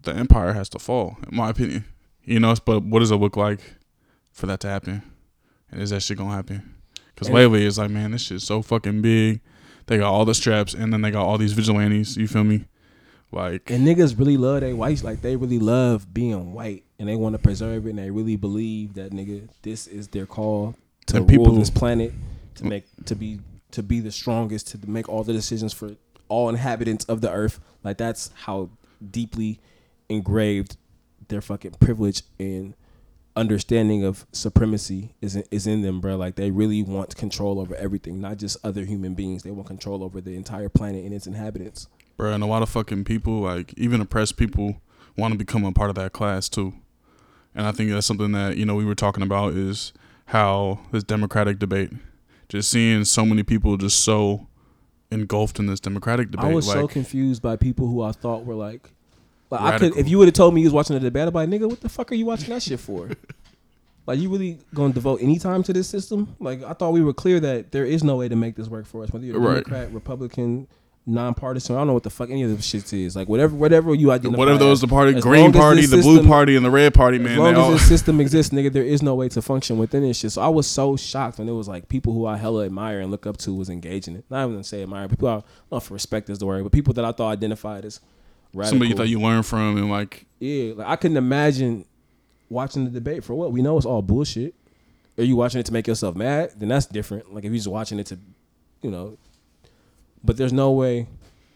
[0.00, 1.84] the empire has to fall, in my opinion.
[2.24, 3.60] You know, but what does it look like
[4.30, 5.02] for that to happen?
[5.70, 6.74] And is that shit gonna happen?
[7.14, 9.40] Because lately it's like, man, this shit's so fucking big.
[9.86, 12.16] They got all the straps, and then they got all these vigilantes.
[12.16, 12.66] You feel me?
[13.32, 17.16] Like, And niggas really love they whites, like they really love being white, and they
[17.16, 21.16] want to preserve it, and they really believe that nigga, this is their call to
[21.16, 22.12] And people- rule this planet,
[22.56, 22.68] to mm.
[22.68, 23.40] make to be
[23.72, 25.96] to be the strongest, to make all the decisions for
[26.28, 27.58] all inhabitants of the earth.
[27.84, 28.70] Like that's how
[29.10, 29.60] deeply
[30.08, 30.76] engraved
[31.28, 32.74] their fucking privilege and
[33.34, 36.16] understanding of supremacy is in, is in them, bro.
[36.16, 39.42] Like they really want control over everything, not just other human beings.
[39.42, 41.88] They want control over the entire planet and its inhabitants.
[42.16, 44.80] bro, and a lot of fucking people, like even oppressed people,
[45.16, 46.74] want to become a part of that class too.
[47.54, 49.92] And I think that's something that you know we were talking about is
[50.26, 51.90] how this democratic debate,
[52.48, 54.48] just seeing so many people just so
[55.12, 56.50] engulfed in this democratic debate.
[56.50, 58.90] I was like, so confused by people who I thought were like,
[59.50, 61.30] like I could if you would have told me you was watching the debate, I'd
[61.30, 63.10] be like, nigga, what the fuck are you watching that shit for?
[64.06, 66.34] like, you really gonna devote any time to this system?
[66.40, 68.86] Like, I thought we were clear that there is no way to make this work
[68.86, 69.10] for us.
[69.10, 69.64] Whether you're a Right.
[69.64, 70.68] Democrat, Republican,
[71.04, 73.16] nonpartisan, I don't know what the fuck any of this shit is.
[73.16, 74.38] Like, whatever, whatever you identify.
[74.38, 77.16] whatever those as, the party, as green party, the blue party, and the red party,
[77.16, 77.38] as man.
[77.38, 80.02] long They as all, this system exists, nigga, there is no way to function within
[80.02, 80.32] this shit.
[80.32, 83.10] So I was so shocked when it was like people who I hella admire and
[83.10, 84.24] look up to was engaging it.
[84.30, 86.72] Not even gonna say admire, people I don't know if respect is the word, but
[86.72, 88.00] people that I thought identified as
[88.54, 88.70] radical.
[88.70, 91.84] somebody you thought you learned from, and like yeah, like I couldn't imagine
[92.48, 94.54] watching the debate for what we know it's all bullshit.
[95.18, 96.52] Are you watching it to make yourself mad?
[96.56, 97.34] Then that's different.
[97.34, 98.18] Like if you're just watching it to,
[98.80, 99.18] you know,
[100.24, 101.08] but there's no way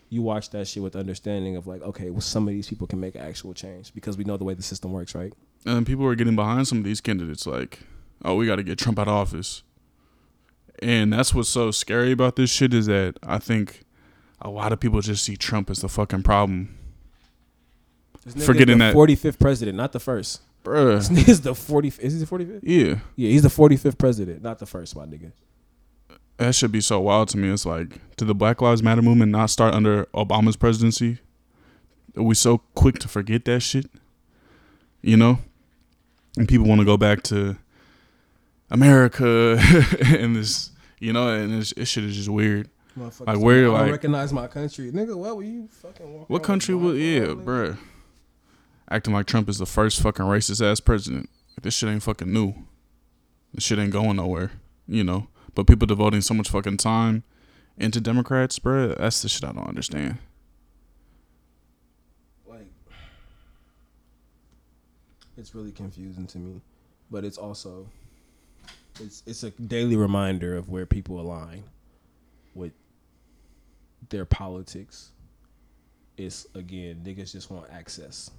[0.08, 3.00] you watch that shit with understanding of like, okay, well, some of these people can
[3.00, 5.32] make actual change because we know the way the system works, right?
[5.64, 7.80] and people are getting behind some of these candidates like
[8.24, 9.64] oh we got to get trump out of office
[10.80, 13.82] and that's what's so scary about this shit is that i think
[14.40, 16.76] a lot of people just see trump as the fucking problem
[18.24, 20.40] This Forgetting the that- 45th president, not the first.
[20.66, 21.88] This bruh nigga's the 40.
[22.00, 22.60] Is he the 45th?
[22.62, 25.32] yeah Yeah, he's the 45th president, not the first, my nigga.
[26.38, 29.32] That should be so wild to me it's like did the black lives matter movement
[29.32, 31.18] not start under obama's presidency
[32.16, 33.86] are we so quick to forget that shit
[35.02, 35.38] you know
[36.36, 37.56] and people want to go back to
[38.70, 39.58] america
[40.06, 42.68] and this you know and this, this shit is just weird
[43.26, 45.14] Like, where, like- recognize my country, nigga.
[45.14, 46.06] What were you fucking?
[46.28, 47.76] What country would yeah, bruh.
[48.90, 51.28] Acting like Trump is the first fucking racist ass president.
[51.60, 52.54] This shit ain't fucking new.
[53.52, 54.52] This shit ain't going nowhere.
[54.88, 55.28] You know.
[55.56, 57.24] But people devoting so much fucking time
[57.78, 60.18] into Democrats, bruh, that's the shit I don't understand.
[62.46, 62.66] Like,
[65.38, 66.60] it's really confusing to me,
[67.10, 67.86] but it's also
[69.00, 71.64] it's it's a daily reminder of where people align
[72.54, 72.72] with
[74.10, 75.12] their politics.
[76.18, 78.30] It's again, niggas just want access.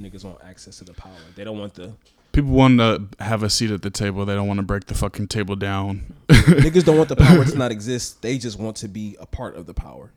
[0.00, 1.10] Niggas want access to the power.
[1.34, 1.92] They don't want the
[2.32, 4.24] People want to have a seat at the table.
[4.24, 6.14] They don't want to break the fucking table down.
[6.28, 8.22] niggas don't want the power to not exist.
[8.22, 10.12] They just want to be a part of the power.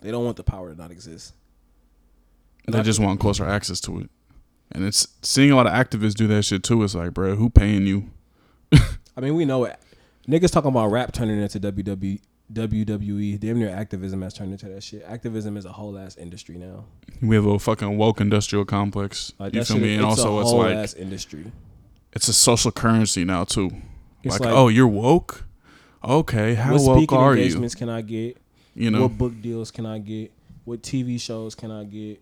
[0.00, 1.34] They don't want the power to not exist.
[2.68, 4.10] They just want closer access to it.
[4.72, 6.82] And it's seeing a lot of activists do that shit too.
[6.82, 8.10] It's like, bro, who paying you?
[8.72, 9.78] I mean, we know it.
[10.28, 12.20] Niggas talking about rap turning into WW,
[12.52, 13.40] WWE.
[13.40, 15.02] Damn near activism has turned into that shit.
[15.06, 16.84] Activism is a whole ass industry now.
[17.20, 19.32] We have a fucking woke industrial complex.
[19.38, 19.94] Like you feel me?
[19.94, 21.50] And it's also, a it's whole like ass industry.
[22.12, 23.70] it's a social currency now too.
[24.24, 25.44] Like, like, oh, you're woke.
[26.04, 27.68] Okay, how what woke speaking are you?
[27.70, 28.36] can I get?
[28.74, 30.32] You know, What book deals can I get?
[30.64, 32.20] What TV shows can I get?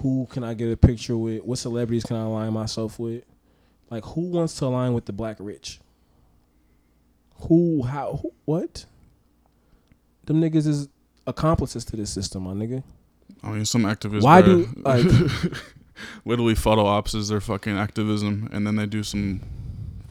[0.00, 1.42] who can I get a picture with?
[1.44, 3.24] What celebrities can I align myself with?
[3.90, 5.80] Like who wants to align with the black rich?
[7.42, 8.86] Who how who, what?
[10.24, 10.88] Them niggas is
[11.26, 12.82] accomplices to this system, my nigga.
[13.42, 14.22] I mean, some activists.
[14.22, 15.04] Why do like
[16.24, 19.40] literally photo ops is their fucking activism, and then they do some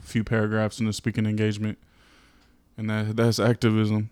[0.00, 1.78] few paragraphs in the speaking engagement,
[2.76, 4.10] and that that's activism.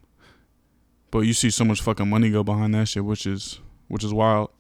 [1.10, 4.12] But you see so much fucking money go behind that shit, which is which is
[4.12, 4.50] wild.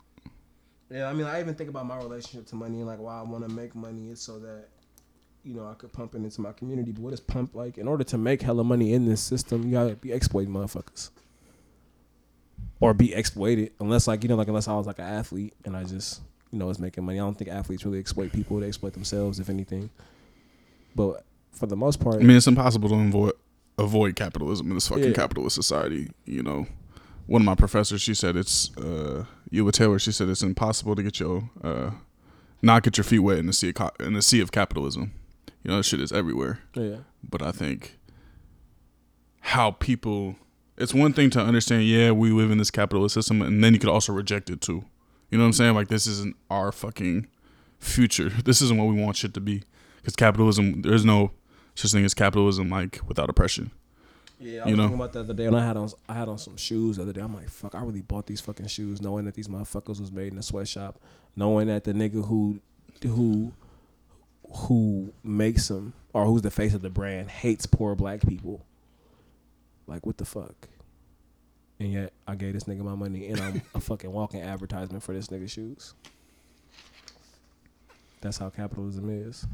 [0.90, 3.22] Yeah, I mean, I even think about my relationship to money and like why I
[3.22, 4.68] want to make money is so that
[5.44, 6.90] you know I could pump it into my community.
[6.92, 7.78] But what is pump like?
[7.78, 11.10] In order to make hella money in this system, you gotta be exploiting motherfuckers
[12.80, 13.72] or be exploited.
[13.80, 16.58] Unless like you know, like unless I was like an athlete and I just you
[16.58, 17.18] know was making money.
[17.18, 18.58] I don't think athletes really exploit people.
[18.60, 19.90] They exploit themselves, if anything.
[20.96, 23.32] But for the most part, I mean, it's impossible to avoid
[23.78, 25.12] avoid capitalism in this fucking Yeah.
[25.12, 26.10] capitalist society.
[26.24, 26.66] You know,
[27.26, 29.98] one of my professors, she said it's uh, Eula Taylor.
[29.98, 31.90] She said it's impossible to get your uh,
[32.62, 35.12] not get your feet wet in the sea of, co- in the sea of capitalism.
[35.64, 36.60] You know, that shit is everywhere.
[36.74, 36.98] yeah,
[37.28, 37.98] But I think
[39.40, 40.36] how people,
[40.76, 41.84] it's one thing to understand.
[41.84, 44.84] Yeah, we live in this capitalist system, and then you could also reject it too.
[45.30, 45.74] You know what I'm saying?
[45.74, 47.26] Like this isn't our fucking
[47.78, 48.30] future.
[48.44, 49.62] This isn't what we want shit to be.
[49.96, 51.32] Because capitalism, there's no
[51.74, 53.70] such thing as capitalism like without oppression.
[54.38, 54.82] Yeah, I You was know?
[54.84, 56.96] thinking about that the other day when I had on I had on some shoes
[56.96, 57.20] the other day.
[57.22, 60.32] I'm like, fuck, I really bought these fucking shoes knowing that these motherfuckers was made
[60.32, 61.00] in a sweatshop,
[61.36, 62.60] knowing that the nigga who
[63.02, 63.52] who
[64.54, 68.64] who makes them or who's the face of the brand hates poor black people.
[69.86, 70.68] Like what the fuck?
[71.80, 75.12] And yet I gave this nigga my money and I'm a fucking walking advertisement for
[75.12, 75.94] this nigga shoes.
[78.20, 79.46] That's how capitalism is.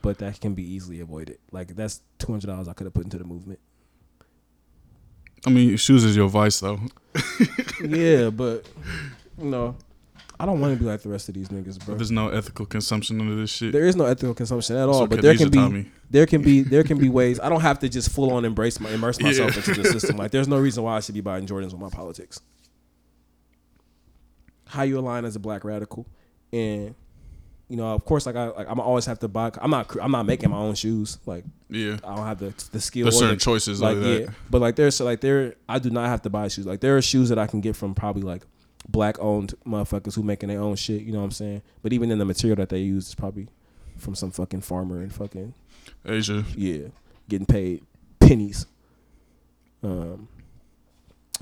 [0.00, 1.38] But that can be easily avoided.
[1.50, 3.58] Like that's two hundred dollars I could have put into the movement.
[5.46, 6.80] I mean, shoes is your vice though.
[7.82, 8.66] yeah, but
[9.38, 9.76] you know,
[10.40, 11.94] I don't want to be like the rest of these niggas, bro.
[11.94, 13.72] There's no ethical consumption under this shit.
[13.72, 16.62] There is no ethical consumption at all, what but there can be there can be
[16.62, 17.38] there can be ways.
[17.38, 19.58] I don't have to just full on embrace my immerse myself Yeah.
[19.70, 20.16] into the system.
[20.24, 22.40] Like, there's no reason why I should be buying Jordans with my politics.
[24.66, 26.06] How you align as a black radical,
[26.52, 26.94] and
[27.68, 29.52] you know, of course, like I like I'm always have to buy.
[29.60, 31.18] I'm not I'm not making my own shoes.
[31.26, 33.04] Like Yeah, I don't have the the skill.
[33.04, 36.06] there's certain the, choices like like yeah, but like there's like there I do not
[36.08, 36.66] have to buy shoes.
[36.66, 38.42] Like there are shoes that I can get from probably like
[38.88, 41.02] black owned motherfuckers who making their own shit.
[41.02, 41.62] You know what I'm saying?
[41.82, 43.48] But even then, the material that they use is probably
[43.96, 45.54] from some fucking farmer in fucking
[46.04, 46.44] Asia.
[46.56, 46.88] yeah,
[47.28, 47.82] getting paid
[48.20, 48.66] pennies.
[49.82, 50.28] Um.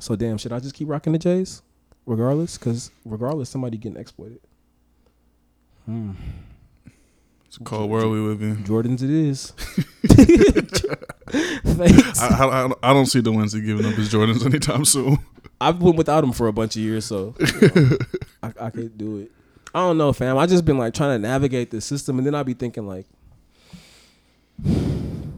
[0.00, 1.62] So damn, should I just keep rocking the J's,
[2.06, 2.58] regardless?
[2.58, 4.40] Because regardless, somebody getting exploited.
[5.86, 6.12] Hmm.
[7.46, 8.64] It's a cold world we live in.
[8.64, 9.50] Jordans, it is.
[11.64, 12.20] Thanks.
[12.20, 15.18] I, I, I- I don't see the ones that giving up his Jordans anytime soon.
[15.62, 17.96] I've been without them for a bunch of years, so you know,
[18.42, 19.30] I, I could do it.
[19.74, 20.36] I don't know, fam.
[20.36, 23.06] I just been like trying to navigate the system, and then I'd be thinking like,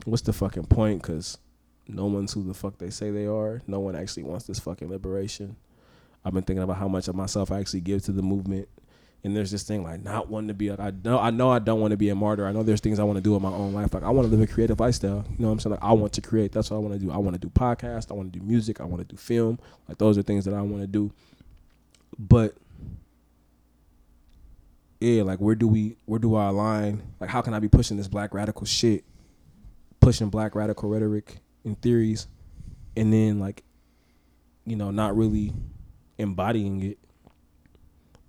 [0.04, 1.02] what's the fucking point?
[1.02, 1.38] Because
[1.86, 3.60] no one's who the fuck they say they are.
[3.66, 5.56] No one actually wants this fucking liberation.
[6.24, 8.68] I've been thinking about how much of myself I actually give to the movement,
[9.24, 11.58] and there's this thing like not wanting to be like I know I know I
[11.58, 12.46] don't want to be a martyr.
[12.46, 13.94] I know there's things I want to do in my own life.
[13.94, 15.24] Like I want to live a creative lifestyle.
[15.30, 15.70] You know what I'm saying?
[15.72, 16.52] Like I want to create.
[16.52, 17.10] That's what I want to do.
[17.10, 18.10] I want to do podcasts.
[18.10, 18.82] I want to do music.
[18.82, 19.58] I want to do film.
[19.88, 21.10] Like those are things that I want to do.
[22.18, 22.54] But
[25.00, 27.02] yeah, like where do we where do I align?
[27.18, 29.04] Like how can I be pushing this black radical shit,
[30.00, 32.26] pushing black radical rhetoric and theories,
[32.94, 33.62] and then like,
[34.66, 35.54] you know, not really
[36.18, 36.98] embodying it.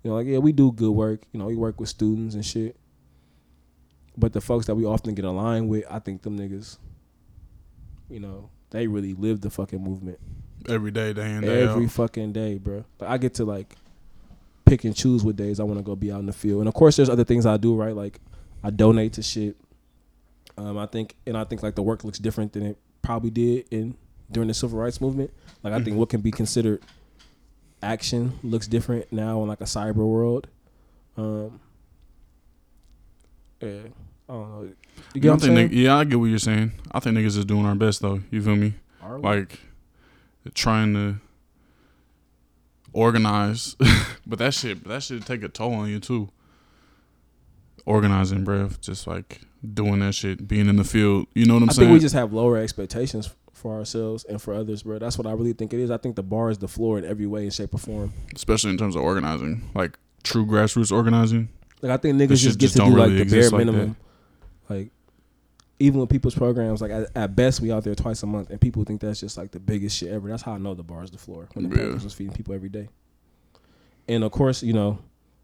[0.06, 1.22] You know, like yeah, we do good work.
[1.32, 2.76] You know, we work with students and shit.
[4.16, 6.78] But the folks that we often get aligned with, I think them niggas,
[8.08, 10.20] you know, they really live the fucking movement
[10.68, 11.90] Every day, day in, day every out.
[11.90, 12.84] fucking day, bro.
[13.00, 13.74] Like I get to like
[14.64, 16.68] pick and choose what days I want to go be out in the field, and
[16.68, 17.96] of course, there's other things I do, right?
[17.96, 18.20] Like
[18.62, 19.56] I donate to shit.
[20.56, 23.66] Um, I think, and I think like the work looks different than it probably did
[23.72, 23.96] in
[24.30, 25.32] during the civil rights movement.
[25.64, 25.98] Like I think Mhm.
[25.98, 26.80] what can be considered
[27.82, 30.48] action looks different now in like a cyber world.
[31.16, 31.60] Um,
[33.60, 33.68] yeah,
[34.28, 34.68] I don't know.
[35.14, 35.68] You get I what I'm think saying?
[35.70, 36.72] nigg- yeah, I get what you're saying.
[36.92, 38.20] I think niggas is doing our best though.
[38.30, 38.74] You feel me?
[39.02, 39.22] Are we?
[39.22, 39.60] Like
[40.54, 41.16] trying to
[42.92, 43.76] organize,
[44.26, 46.30] but that shit, that should take a toll on you too.
[47.84, 49.42] Organizing, bruh, just like
[49.74, 51.26] doing that shit, being in the field.
[51.34, 51.88] You know what I'm I saying?
[51.88, 54.98] I think we just have lower expectations for ourselves and for others, bro.
[54.98, 55.90] That's what I really think it is.
[55.90, 58.12] I think the bar is the floor in every way, in shape, or form.
[58.34, 61.48] especially in terms of organizing, like true grassroots organizing.
[61.82, 63.96] Like I think niggas just get just to don't like really the bare like minimum.
[64.68, 64.90] Like
[65.78, 68.60] even with people's programs, like at, at best we out there twice a month, and
[68.60, 70.28] people think that's just like the biggest shit ever.
[70.28, 71.92] That's how I know the bar is the floor when the Yeah.
[72.02, 72.88] was feeding people every day.
[74.08, 74.98] And of course, you know,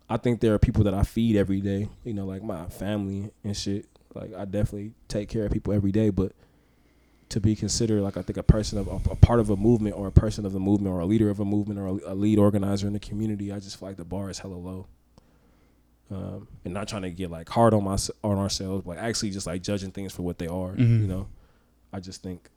[0.09, 1.89] I think there are people that I feed every day.
[2.05, 3.87] You know, like my family and shit.
[4.15, 6.33] Like I definitely take care of people every day, but
[7.33, 9.97] to be considered like I think a person of a, a part of a movement
[9.97, 12.15] or a person of the movement or a leader of a movement or a, a
[12.15, 14.87] lead organizer in the community, I just feel like the bar is hella low.
[16.11, 19.47] Um, and not trying to get like hard on my on ourselves, but actually just
[19.47, 20.73] like judging things for what they are.
[20.73, 21.01] Mhm.
[21.01, 21.29] You know,
[21.93, 22.49] I just think,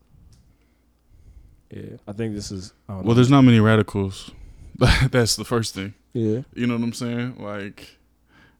[1.71, 2.73] yeah, I think this is.
[2.89, 3.13] I don't Well, know.
[3.15, 4.31] there's not many radicals.
[5.09, 5.93] That's the first thing.
[6.13, 7.37] yeah, You know what I'm saying?
[7.39, 7.97] Like,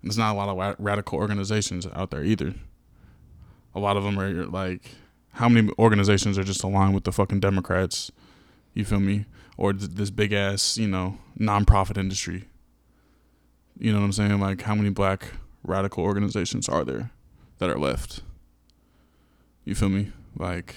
[0.02, 2.54] there's not a lot of ra- radical organizations out there either.
[3.74, 4.92] A lot of them are like,
[5.36, 8.10] how many organizations are just aligned with the fucking Democrats?
[8.74, 9.26] You feel me?
[9.58, 12.46] Or th- this big ass, you know, nonprofit industry.
[13.78, 14.40] You know what I'm saying?
[14.40, 17.12] Like, how many black radical organizations are there
[17.58, 18.22] that are left?
[19.66, 20.14] You feel me?
[20.38, 20.76] Like,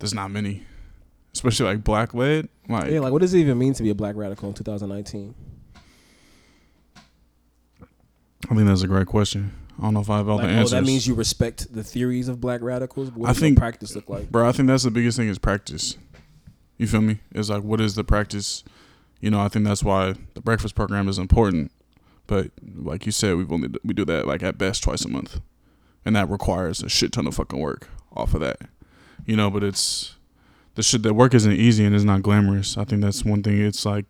[0.00, 0.64] there's not many,
[1.32, 2.48] especially like black led.
[2.68, 2.98] Like, yeah.
[2.98, 5.34] Like, what does it even mean to be a black radical in 2019?
[8.50, 9.52] I think that's a great question.
[9.78, 11.84] I don't know if I have all Like, the oh, that means you respect the
[11.84, 13.10] theories of black radicals.
[13.10, 14.30] But what I does think- practice look like?
[14.30, 15.96] Bro, I think that's the biggest thing is practice.
[16.78, 17.20] You feel me?
[17.32, 18.64] It's like what is the practice?
[19.20, 21.72] You know, I think that's why the breakfast program is important.
[22.26, 25.40] But like you said, we've only we do that like at best twice a month,
[26.04, 28.60] and that requires a shit ton of fucking work off of that.
[29.26, 30.14] You know, but it's
[30.74, 31.02] the shit.
[31.02, 32.76] The work isn't easy and it's not glamorous.
[32.76, 33.60] I think that's one thing.
[33.60, 34.06] It's like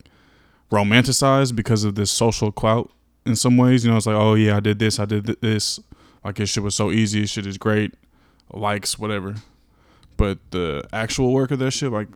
[0.71, 2.91] romanticized because of this social clout
[3.29, 3.85] in some ways.
[3.85, 5.81] You know, it's like, oh yeah, I did this, I did th- this.
[6.25, 7.27] Like this shit was so easy.
[7.27, 7.95] Shit is great.
[8.53, 9.37] Likes, whatever.
[10.17, 12.09] But the actual work of that shit, like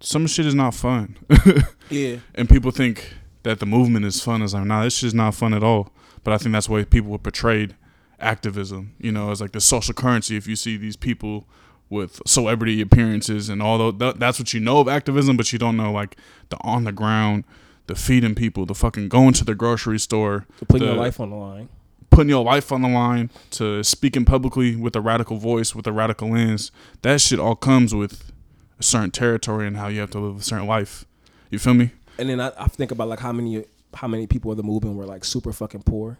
[0.00, 1.16] some shit is not fun.
[1.90, 4.40] Yeah, and people think that the movement is fun.
[4.40, 5.92] It's like, nah, this shit's not fun at all.
[6.24, 7.76] But I think that's way people were portrayed
[8.18, 8.94] activism.
[8.98, 10.36] You know, it's like the social currency.
[10.36, 11.46] If you see these people
[11.90, 15.76] with celebrity appearances and all that, that's what you know of activism, but you don't
[15.76, 16.16] know like
[16.48, 17.44] the on the ground,
[17.86, 21.30] the feeding people, the fucking going to the grocery store, putting The- your life on
[21.30, 21.68] the line.
[22.10, 25.92] putting your life on the line to speaking publicly with a radical voice, with a
[25.92, 26.70] radical lens.
[27.02, 28.30] That shit all comes with
[28.78, 31.04] a certain territory and how you have to live a certain life.
[31.50, 31.90] You feel me?
[32.18, 34.96] And then I, I think about like how many how many people in the movement
[34.96, 36.18] were like super fucking poor.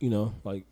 [0.00, 0.64] You know, like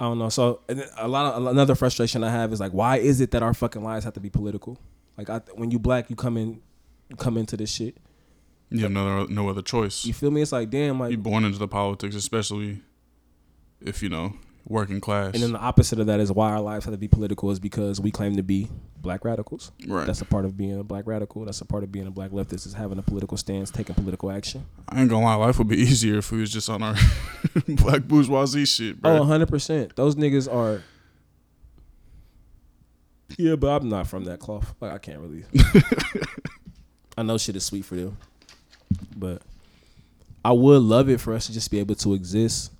[0.00, 0.28] I don't know.
[0.28, 3.42] So and a lot of another frustration I have is like, why is it that
[3.42, 4.78] our fucking lives have to be political?
[5.16, 6.60] Like, I, when you black, you come in,
[7.08, 7.96] you come into this shit.
[8.70, 10.04] You have no no other choice.
[10.04, 10.42] You feel me?
[10.42, 12.80] It's like, damn, like, You're born into the politics, especially
[13.80, 14.34] if you know
[14.66, 15.34] working class.
[15.34, 17.60] and then the opposite of that is why our lives have to be political is
[17.60, 19.70] because we claim to be black radicals.
[19.86, 20.06] right.
[20.06, 21.44] That's a part of being a black radical.
[21.44, 24.30] That's a part of being a black leftist is having a political stance, taking political
[24.30, 24.64] action.
[24.88, 26.96] I ain't gonna lie, life would be easier if we was just on our
[27.68, 29.46] black bourgeoisie shit, Oh, bro.
[29.46, 29.94] 100%.
[29.96, 30.82] Those niggas are.
[33.36, 34.74] Yeah, but I'm not from that cloth.
[34.80, 35.44] Like, I can't really.
[37.18, 38.16] I know shit is sweet for them.
[39.16, 39.42] But
[40.44, 42.72] I would love it for us to just be able to exist.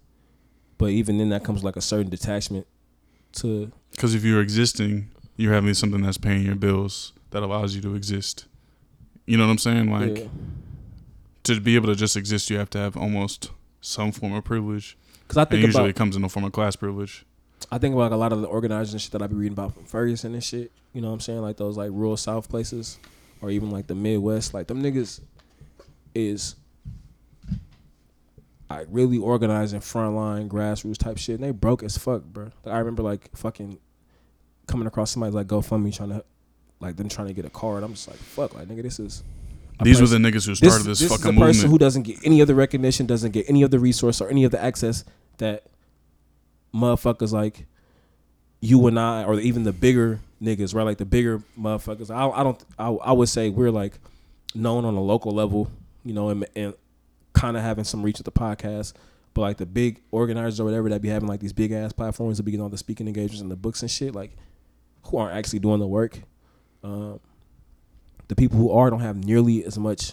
[0.79, 2.67] But even then, that comes like a certain detachment
[3.35, 3.71] to.
[3.93, 7.95] Because if you're existing, you're having something that's paying your bills that allows you to
[7.95, 8.47] exist.
[9.27, 9.91] You know what I'm saying?
[9.91, 10.25] Like yeah.
[11.45, 14.97] to be able to just exist, you have to have almost some form of privilege.
[15.23, 15.91] Because I And think usually about.
[15.91, 17.25] it comes in the form of class privilege.
[17.73, 19.55] I think about like a lot of the organizers and shit that I be reading
[19.55, 20.71] about from Ferguson and shit.
[20.93, 21.41] You know what I'm saying?
[21.41, 22.99] Like those like rural South places,
[23.41, 24.53] or even like the Midwest.
[24.53, 25.21] Like them niggas
[26.15, 26.57] is
[28.71, 32.51] like really organizing frontline grassroots type shit, and they broke as fuck, bro.
[32.65, 33.79] Like I remember like fucking
[34.67, 36.25] coming across somebody's like GoFundMe trying to
[36.81, 37.83] like them trying to get a card.
[37.83, 39.23] I'm just like fuck, like nigga, this is.
[39.83, 41.71] These were the niggas who this, started this, this fucking is a person movement.
[41.71, 44.45] who doesn't get any of the recognition, doesn't get any of the resource or any
[44.45, 45.05] of the access
[45.39, 45.65] that
[46.73, 47.67] motherfuckers like
[48.61, 50.85] you and I, or even the bigger niggas, right?
[50.85, 52.15] Like the bigger motherfuckers.
[52.15, 52.65] I, I don't.
[52.79, 53.99] I, I would say we're like
[54.55, 55.71] known on a local level,
[56.05, 56.75] you know, and, and
[57.33, 58.93] kind of having some reach with the podcast.
[59.35, 62.37] But like the big organizers or whatever that be having like these big ass platforms
[62.37, 64.37] to be getting all the speaking engagements and the books and shit, like
[65.05, 66.21] who aren't actually doing the work.
[66.83, 67.19] Um,
[68.29, 70.13] the people who are don't have nearly as much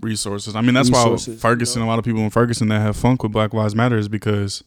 [0.00, 0.56] resources.
[0.56, 1.86] I mean, that's why you Ferguson, know?
[1.86, 4.64] a lot of people in Ferguson that have funk with Black Lives Matter is because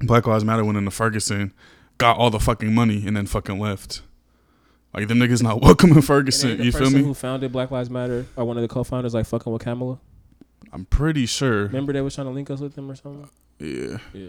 [0.00, 1.52] Black Lives Matter went into Ferguson,
[1.98, 4.02] got all the fucking money, and then fucking left.
[4.94, 6.50] Like them niggas not welcome in Ferguson.
[6.50, 7.04] And ain't the You feel me?
[7.04, 9.98] Who founded Black Lives Matter or one of the co-founders like fucking with Kamala?
[10.72, 11.64] I'm pretty sure.
[11.64, 13.28] Remember they was trying to link us with them or something?
[13.58, 14.28] Yeah, Yeah.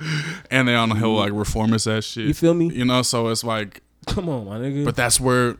[0.50, 1.18] and they on the hill mm-hmm.
[1.18, 2.26] like reformist ass shit.
[2.26, 2.72] You feel me?
[2.72, 4.84] You know, so it's like, Come on, my nigga.
[4.84, 5.56] but that's where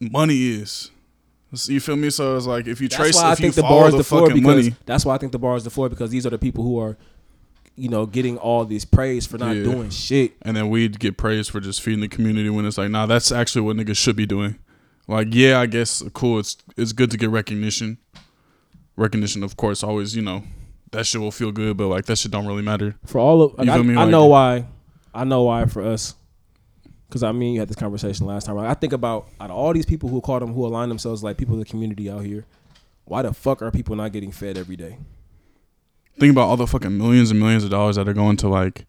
[0.00, 0.90] money is.
[1.54, 2.10] So you feel me?
[2.10, 3.92] So it's like if you that's trace, why I if you think the bar is
[3.92, 6.10] the, the floor because money, that's why I think the bar is the floor because
[6.10, 6.96] these are the people who are,
[7.76, 9.62] you know, getting all this praise for not Yeah.
[9.64, 10.34] doing shit.
[10.42, 13.32] and then we'd get praised for just feeding the community when it's like, nah, that's
[13.32, 14.56] actually what niggas should be doing.
[15.08, 16.38] Like, yeah, I guess cool.
[16.38, 17.98] It's it's good to get recognition.
[18.96, 20.42] Recognition, of course, always you know
[20.92, 22.94] that shit will feel good, but like that shit don't really matter.
[23.06, 23.94] For all of, You I, feel me?
[23.96, 24.66] I Like- know why.
[25.14, 26.14] I know why for us.
[27.08, 28.58] Because I mean, you had this conversation last time.
[28.58, 31.36] I think about out of all these people who call them who align themselves like
[31.36, 32.44] people in the community out here.
[33.04, 34.98] Why the fuck are people not getting fed every day?
[36.18, 38.86] Think about all the fucking millions and millions of dollars that are going to like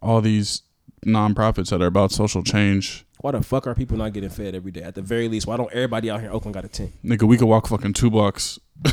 [0.00, 0.62] all these
[1.06, 3.04] nonprofits that are about social change.
[3.20, 4.82] Why the fuck are people not getting fed every day?
[4.82, 6.92] At the very least, why don't everybody out here in Oakland got a tent?
[7.04, 8.58] Nigga, we could walk fucking two blocks.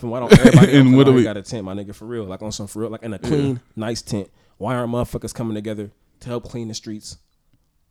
[0.00, 1.94] Why don't everybody in Oakland what out do here we- got a tent, my nigga?
[1.94, 4.30] For real, like on some for real, like in a clean, nice tent.
[4.58, 7.18] Why aren't motherfuckers coming together to help clean the streets?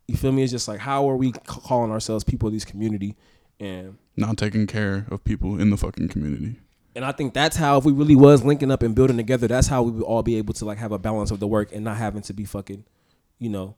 [0.07, 0.41] You feel me?
[0.43, 3.17] It's just like how are we calling ourselves people of this community?
[3.59, 6.55] And Not taking care of people in the fucking community.
[6.95, 9.67] And I think that's how if we really was linking up and building together, that's
[9.67, 11.83] how we would all be able to like have a balance of the work and
[11.83, 12.83] not having to be fucking,
[13.39, 13.75] you know,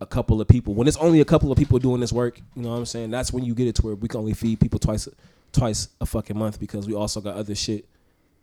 [0.00, 0.74] a couple of people.
[0.74, 3.10] When it's only a couple of people doing this work, you know what I'm saying?
[3.10, 5.08] That's when you get it to where we can only feed people twice
[5.52, 7.86] twice a fucking month because we also got other shit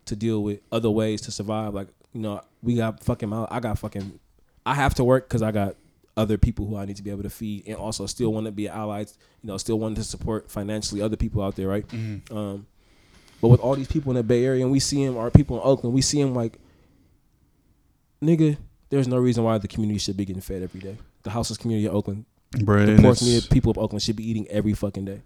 [0.06, 1.74] to deal with, other ways to survive.
[1.74, 4.18] Like, you know, we got fucking my I got fucking
[4.64, 5.76] I have to work cuz I got
[6.16, 8.52] other people who I need to be able to feed and also still want to
[8.52, 11.84] be allies, you know, still want to support financially other people out there, right?
[12.30, 12.66] Um
[13.42, 15.56] but with all these people in the Bay Area, and we see them, our people
[15.56, 16.58] in Oakland, we see them like,
[18.22, 18.56] nigga,
[18.88, 20.96] there's no reason why the community should be getting fed every day.
[21.24, 24.46] The houseless community of Oakland, Bruh, the poor community, people of Oakland should be eating
[24.48, 25.22] every fucking day.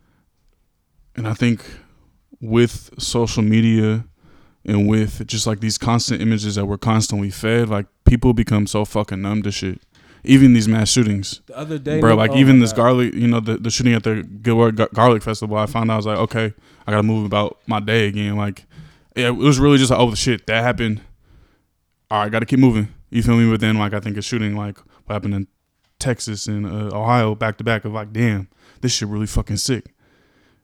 [1.14, 1.62] and I think
[2.40, 4.04] with social media
[4.64, 8.84] and with just like these constant images that we're constantly fed, like people become so
[8.84, 9.80] fucking numb to shit.
[10.26, 11.40] Even these mass shootings.
[11.46, 12.14] The other day, bro.
[12.16, 12.82] Like oh even this God.
[12.82, 15.56] garlic, you know, the, the shooting at the Gilroy Gar- Garlic Festival.
[15.56, 16.52] I found out I was like, okay,
[16.86, 18.36] I gotta move about my day again.
[18.36, 18.64] Like,
[19.14, 21.00] yeah, it was really just like, oh shit, that happened.
[22.10, 22.88] All right, gotta keep moving.
[23.10, 23.50] You feel me?
[23.50, 25.46] But then like I think a shooting like what happened in
[25.98, 28.48] Texas and uh, Ohio back to back of like, damn,
[28.80, 29.92] this shit really fucking sick.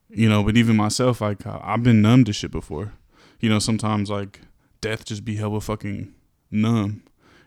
[0.08, 2.92] You know, but even myself, like I- I've been numb to shit before.
[3.40, 4.40] You know, sometimes like
[4.80, 6.12] death just be hella fucking
[6.50, 7.02] numb.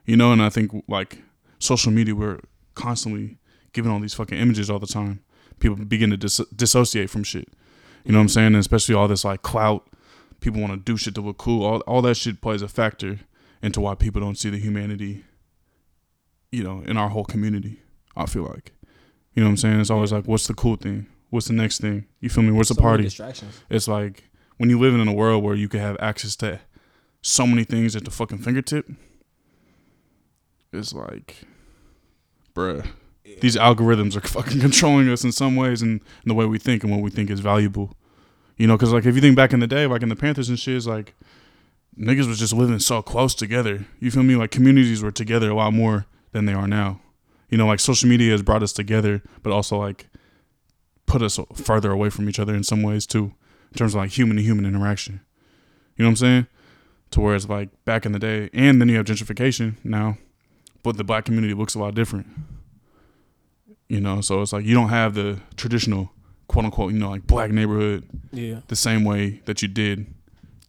[0.05, 1.19] You know, and I think like
[1.59, 2.39] social media, we're
[2.73, 3.37] constantly
[3.73, 5.21] giving all these fucking images all the time.
[5.59, 7.47] People begin to dis- dissociate from shit.
[8.03, 8.47] You know what I'm saying?
[8.47, 9.87] And especially all this like clout.
[10.41, 11.65] People want to do shit to look cool.
[11.65, 13.19] All all that shit plays a factor
[13.63, 15.23] into why people don't see the humanity.
[16.51, 17.81] You know, in our whole community.
[18.15, 18.71] I feel like,
[19.33, 19.79] you know what I'm saying?
[19.81, 21.07] It's always like, what's the cool thing?
[21.29, 22.05] What's the next thing?
[22.21, 22.51] You feel me?
[22.51, 23.03] Where's the So party?
[23.03, 23.59] distractions.
[23.69, 24.23] It's like
[24.57, 26.61] when you live in a world where you can have access to
[27.21, 28.89] so many things at the fucking fingertip.
[30.75, 31.37] It's like,
[32.53, 32.87] bruh,
[33.41, 36.83] these algorithms are fucking controlling us in some ways and, and the way we think
[36.83, 37.95] and what we think is valuable.
[38.57, 40.49] You know, because like if you think back in the day, like in the Panthers
[40.49, 41.13] and shit, it's like
[41.99, 43.85] niggas was just living so close together.
[43.99, 44.35] You feel me?
[44.35, 47.01] Like communities were together a lot more than they are now.
[47.49, 50.07] You know, like social media has brought us together, but also like
[51.05, 53.33] put us further away from each other in some ways too,
[53.71, 55.21] in terms of like human to human interaction.
[55.95, 56.47] You know what I'm saying?
[57.11, 60.17] To where it's like back in the day, and then you have gentrification now,
[60.85, 62.27] but the black community looks a lot different.
[63.89, 66.11] You know, so it's like you don't have the traditional
[66.47, 68.61] quote unquote, you know, like black neighborhood Yeah.
[68.67, 70.05] the same way that you did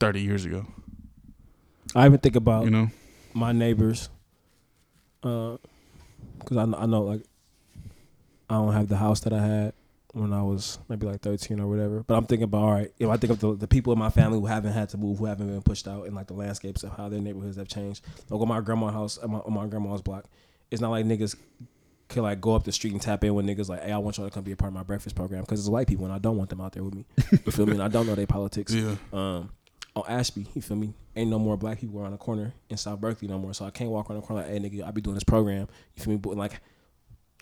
[0.00, 0.66] 30 years ago.
[1.94, 2.90] I even think about You know?
[3.34, 4.08] my neighbors,
[5.22, 5.56] Uh,
[6.38, 7.22] because I, I know like
[8.50, 9.72] I don't have the house that I had
[10.16, 12.02] when I was maybe like thirteen or whatever.
[12.02, 12.90] But I'm thinking about all right.
[12.98, 15.18] If I think of the, the people in my family who haven't had to move,
[15.18, 18.02] who haven't been pushed out, and like the landscapes of how their neighborhoods have changed.
[18.30, 20.24] Like on my grandma's house, on my, on my grandma's block,
[20.70, 21.36] it's not like niggas
[22.08, 24.16] can like go up the street and tap in with niggas like, hey, I want
[24.16, 26.14] y'all to come be a part of my breakfast program because it's white people and
[26.14, 27.04] I don't want them out there with me.
[27.32, 27.72] You feel me?
[27.72, 28.72] And I don't know their politics.
[28.72, 28.96] Yeah.
[29.12, 29.50] Um,
[29.94, 30.94] on Ashby, you feel me?
[31.14, 33.52] Ain't no more black people around the corner in South Berkeley no more.
[33.54, 35.68] So I can't walk around the corner like, hey nigga, I be doing this program.
[35.94, 36.18] You feel me?
[36.18, 36.60] But like,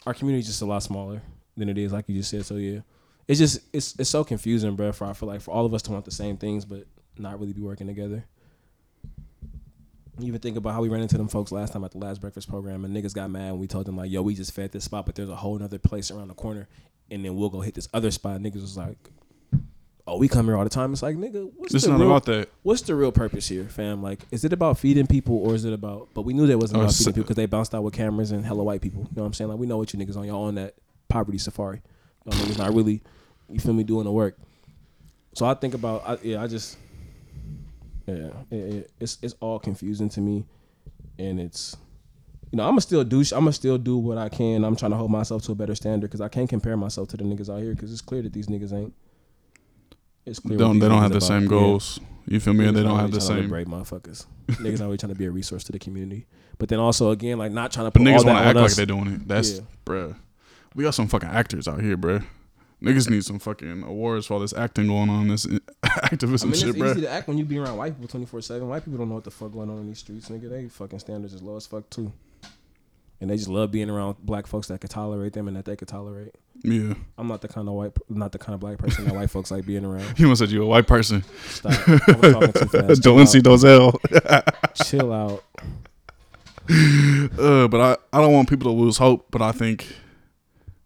[0.06, 1.22] our community is just a lot smaller
[1.56, 2.44] than it is, like you just said.
[2.46, 2.80] So yeah,
[3.28, 4.92] it's just it's it's so confusing, bro.
[4.92, 6.86] For I feel like for all of us to want the same things, but
[7.18, 8.24] not really be working together.
[10.18, 12.20] You even think about how we ran into them folks last time at the last
[12.20, 14.70] breakfast program, and niggas got mad when we told them like, "Yo, we just fed
[14.70, 16.68] this spot, but there's a whole other place around the corner,
[17.10, 19.10] and then we'll go hit this other spot." Niggas was like,
[20.06, 22.10] "Oh, we come here all the time." It's like, nigga, what's It's the not real,
[22.12, 22.48] about that.
[22.62, 24.04] what's the real purpose here, fam?
[24.04, 26.10] Like, is it about feeding people or is it about?
[26.14, 27.94] But we knew that wasn't Oh, about it's- feeding people because they bounced out with
[27.94, 29.02] cameras and hella white people.
[29.02, 29.50] You know what I'm saying?
[29.50, 30.74] Like, we know what you niggas on y'all on that
[31.08, 31.82] poverty safari.
[32.24, 33.02] Y'all niggas not really,
[33.50, 34.36] you feel me, doing the work.
[35.34, 36.78] So I think about, I, yeah, I just,
[38.06, 40.44] yeah, it, it, it's it's all confusing to me,
[41.18, 41.76] and it's,
[42.52, 44.64] you know, I'ma still do, I'ma still do what I can.
[44.64, 47.16] I'm trying to hold myself to a better standard because I can't compare myself to
[47.16, 48.94] the niggas out here because it's clear that these niggas ain't.
[50.26, 50.56] It's clear.
[50.58, 51.26] Don't, they don't have the about.
[51.26, 51.48] same Yeah.
[51.48, 52.00] goals.
[52.26, 52.64] You feel me?
[52.64, 53.36] Niggas They don't have the same.
[53.42, 54.26] liberate motherfuckers.
[54.48, 56.26] niggas not really trying to be a resource to the community.
[56.58, 58.42] But then also again, like not trying to But put all niggas that want to
[58.42, 59.28] on act like they're doing it.
[59.28, 59.60] That's, Yeah.
[59.84, 60.16] bruh.
[60.74, 62.24] We got some fucking actors out here, bruh.
[62.82, 65.46] Niggas need some fucking awards for all this acting going on, this
[65.84, 66.90] activism I mean, shit, it's bro.
[66.90, 68.68] easy to act when you be around white people twenty four seven.
[68.68, 70.50] White people don't know what the fuck going on in these streets, nigga.
[70.50, 72.12] They fucking standards is low as fuck too,
[73.20, 75.76] and they just love being around black folks that could tolerate them and that they
[75.76, 76.34] could tolerate.
[76.62, 76.94] Yeah.
[77.16, 79.50] I'm not the kind of white, not the kind of black person that white folks
[79.50, 80.12] like being around.
[80.18, 81.24] You must said you a white person.
[81.46, 81.72] Stop.
[81.88, 83.02] I'm talking too fast.
[83.02, 84.84] Chill Dolency Dozel.
[84.84, 85.42] Chill out.
[87.38, 89.26] Uh, but I, I don't want people to lose hope.
[89.30, 89.86] But I think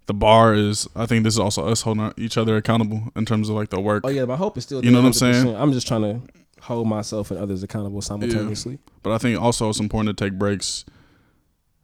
[0.09, 0.89] the bar is.
[0.97, 3.79] I think this is also us holding each other accountable in terms of like the
[3.81, 4.03] work.
[4.05, 4.85] Oh yeah, my hope is still.
[4.85, 5.55] You know what I'm saying?
[5.55, 6.21] I'm just trying to
[6.63, 8.79] hold myself and others accountable simultaneously.
[9.05, 10.85] But I think also it's important to take breaks,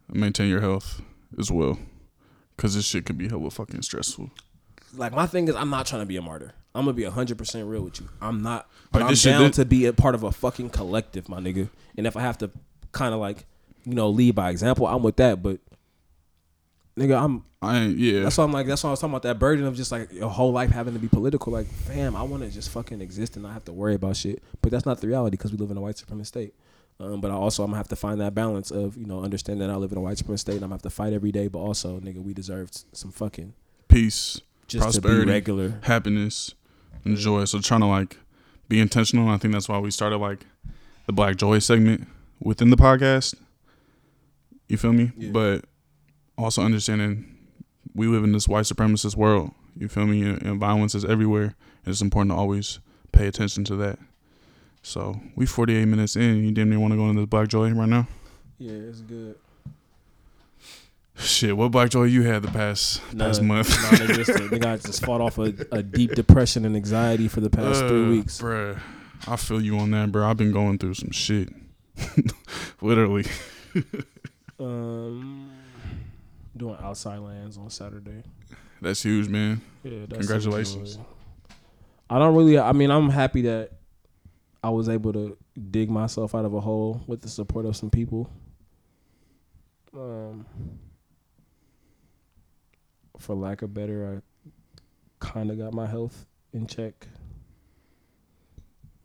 [0.08, 1.00] and maintain your health
[1.38, 1.78] as well,
[2.56, 4.30] because this shit could be hella fucking stressful.
[4.94, 6.52] Like my thing is, I'm not trying to be a martyr.
[6.74, 8.08] I'm gonna be hundred percent real with you.
[8.20, 8.68] I'm not.
[8.90, 11.68] But Like, I'm down did- to be a part of a fucking collective, my nigga.
[11.96, 12.50] And if I have to
[12.92, 13.44] kind of like,
[13.84, 15.42] you know, lead by example, I'm with that.
[15.42, 15.60] But
[16.98, 17.44] nigga, I'm.
[17.62, 17.98] I ain't.
[17.98, 18.20] Yeah.
[18.22, 18.66] That's why I'm like.
[18.66, 20.94] That's why I was talking about that burden of just like your whole life having
[20.94, 21.52] to be political.
[21.52, 24.42] Like, fam, I want to just fucking exist and not have to worry about shit.
[24.62, 26.54] But that's not the reality because we live in a white supremacist state.
[27.00, 29.66] Um, but I also I'm gonna have to find that balance of you know understanding
[29.66, 31.32] that I live in a white supremacist state and I'm gonna have to fight every
[31.32, 31.48] day.
[31.48, 33.54] But also, nigga, we deserve some fucking
[33.88, 35.30] Peace, just Prosperity.
[35.30, 35.78] regular.
[35.82, 36.54] happiness,
[37.04, 37.46] and joy.
[37.46, 38.18] So trying to like
[38.68, 39.28] be intentional.
[39.28, 40.46] I think that's why we started like
[41.06, 42.06] the Black Joy segment
[42.40, 43.34] within the podcast.
[44.68, 45.12] You feel me?
[45.16, 45.30] Yeah.
[45.30, 45.64] But
[46.38, 47.36] also understanding
[47.94, 49.52] we live in this white supremacist world.
[49.76, 50.22] You feel me?
[50.22, 51.54] And, and violence is everywhere.
[51.84, 52.78] And it's important to always
[53.12, 53.98] pay attention to that.
[54.82, 56.44] So we 48 minutes in.
[56.44, 58.06] You damn near want to go into this Black Joy right now?
[58.58, 59.36] Yeah, it's good.
[61.16, 63.46] Shit, what Black Joy you had the past past None.
[63.46, 63.82] month?
[63.92, 64.50] Non-existent.
[64.50, 68.04] Nigga, I just fought off a, a deep depression and anxiety for the past three
[68.04, 68.40] Uh, weeks.
[68.40, 68.80] bruh.
[69.28, 70.26] I feel you on that, bro.
[70.28, 71.50] I've been going through some shit.
[72.80, 73.24] Literally.
[74.60, 75.50] Um,
[76.56, 78.22] doing outside lands on Saturday.
[78.80, 79.60] That's huge, man.
[79.82, 80.98] Yeah, that's Congratulations.
[82.10, 82.58] I don't really.
[82.58, 83.72] I mean, I'm happy that
[84.62, 85.36] I was able to
[85.70, 88.30] dig myself out of a hole with the support of some people.
[89.94, 90.46] Um,
[93.18, 94.50] for lack of better, I
[95.24, 97.06] kind of got my health in check.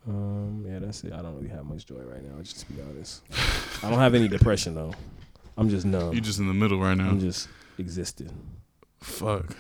[0.08, 1.14] Um, yeah, that's it.
[1.14, 3.22] I don't really have much joy right now, just to be honest.
[3.84, 4.93] I don't have any depression though.
[5.60, 6.14] I'm just numb.
[6.14, 7.10] You just in the middle right now.
[7.10, 7.47] I'm just
[7.78, 8.30] existing.
[9.01, 9.55] Fuck.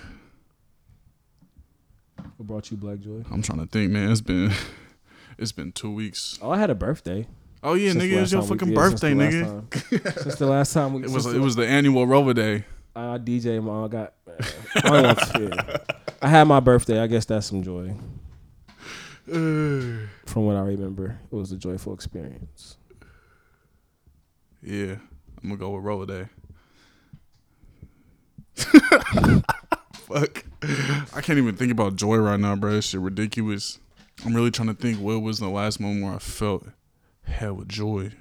[2.37, 3.23] What brought you Black Joy?
[3.31, 4.11] I'm trying to think, man.
[4.11, 4.51] It's been
[5.37, 6.39] it's been two weeks.
[6.41, 7.27] Oh, I had a birthday.
[7.61, 10.21] Oh yeah, Since nigga, it was your time we- fucking yeah, since birthday, nigga.
[10.23, 12.63] since the last time we It was it the- was the annual Rover Day.
[12.95, 13.85] I DJ mom.
[13.85, 14.13] I got.
[14.27, 14.43] Uh,
[14.83, 15.81] I, don't want.
[16.21, 16.99] I had my birthday.
[16.99, 17.93] I guess that's some joy.
[19.27, 22.77] From what I remember, it was a joyful experience.
[24.63, 24.95] Yeah,
[25.41, 26.27] I'm gonna go with Rover Day.
[29.93, 30.43] Fuck,
[31.15, 32.71] I can't even think about joy right now, bro.
[32.71, 33.79] This shit ridiculous.
[34.25, 36.67] I'm really trying to think what was the last moment where I felt
[37.23, 38.11] hell with joy.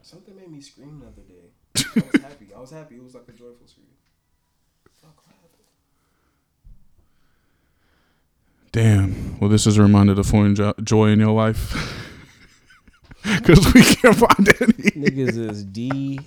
[0.00, 1.50] Something made me scream the other day.
[2.14, 2.46] I was happy.
[2.54, 2.96] I was happy.
[2.96, 3.86] It was like a joyful scream.
[8.72, 9.38] Damn.
[9.38, 11.98] Well, this is a reminder to find joy in your life.
[13.38, 14.90] Because we can't find any.
[15.06, 16.20] Niggas is D.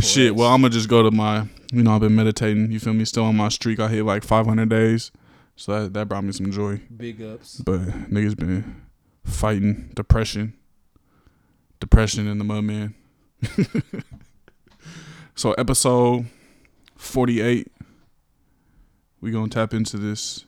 [0.00, 0.34] Shit.
[0.34, 2.72] Well, I'm going to just go to my, you know, I've been meditating.
[2.72, 3.04] You feel me?
[3.04, 3.78] Still on my streak.
[3.78, 5.10] I hit like 500 days.
[5.56, 6.80] So that, that brought me some joy.
[6.96, 7.60] Big ups.
[7.60, 7.80] But
[8.10, 8.82] niggas been
[9.24, 10.54] fighting depression.
[11.80, 12.94] Depression in the mud, man.
[15.34, 16.26] so, episode
[16.96, 17.70] 48,
[19.20, 20.46] we going to tap into this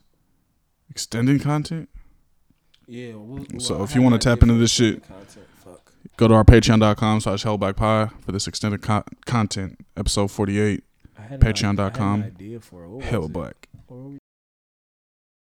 [0.91, 1.89] extended content.
[2.91, 3.15] Yeah.
[3.15, 5.47] We'll, well, So I if you wanna tap into this shit, Content.
[6.21, 10.85] Go to our patreon.com slash hellablackpod for this extended co- content, episode 48,
[11.17, 12.23] I had an i- I had an Patreon.com.
[12.25, 13.67] idea for it.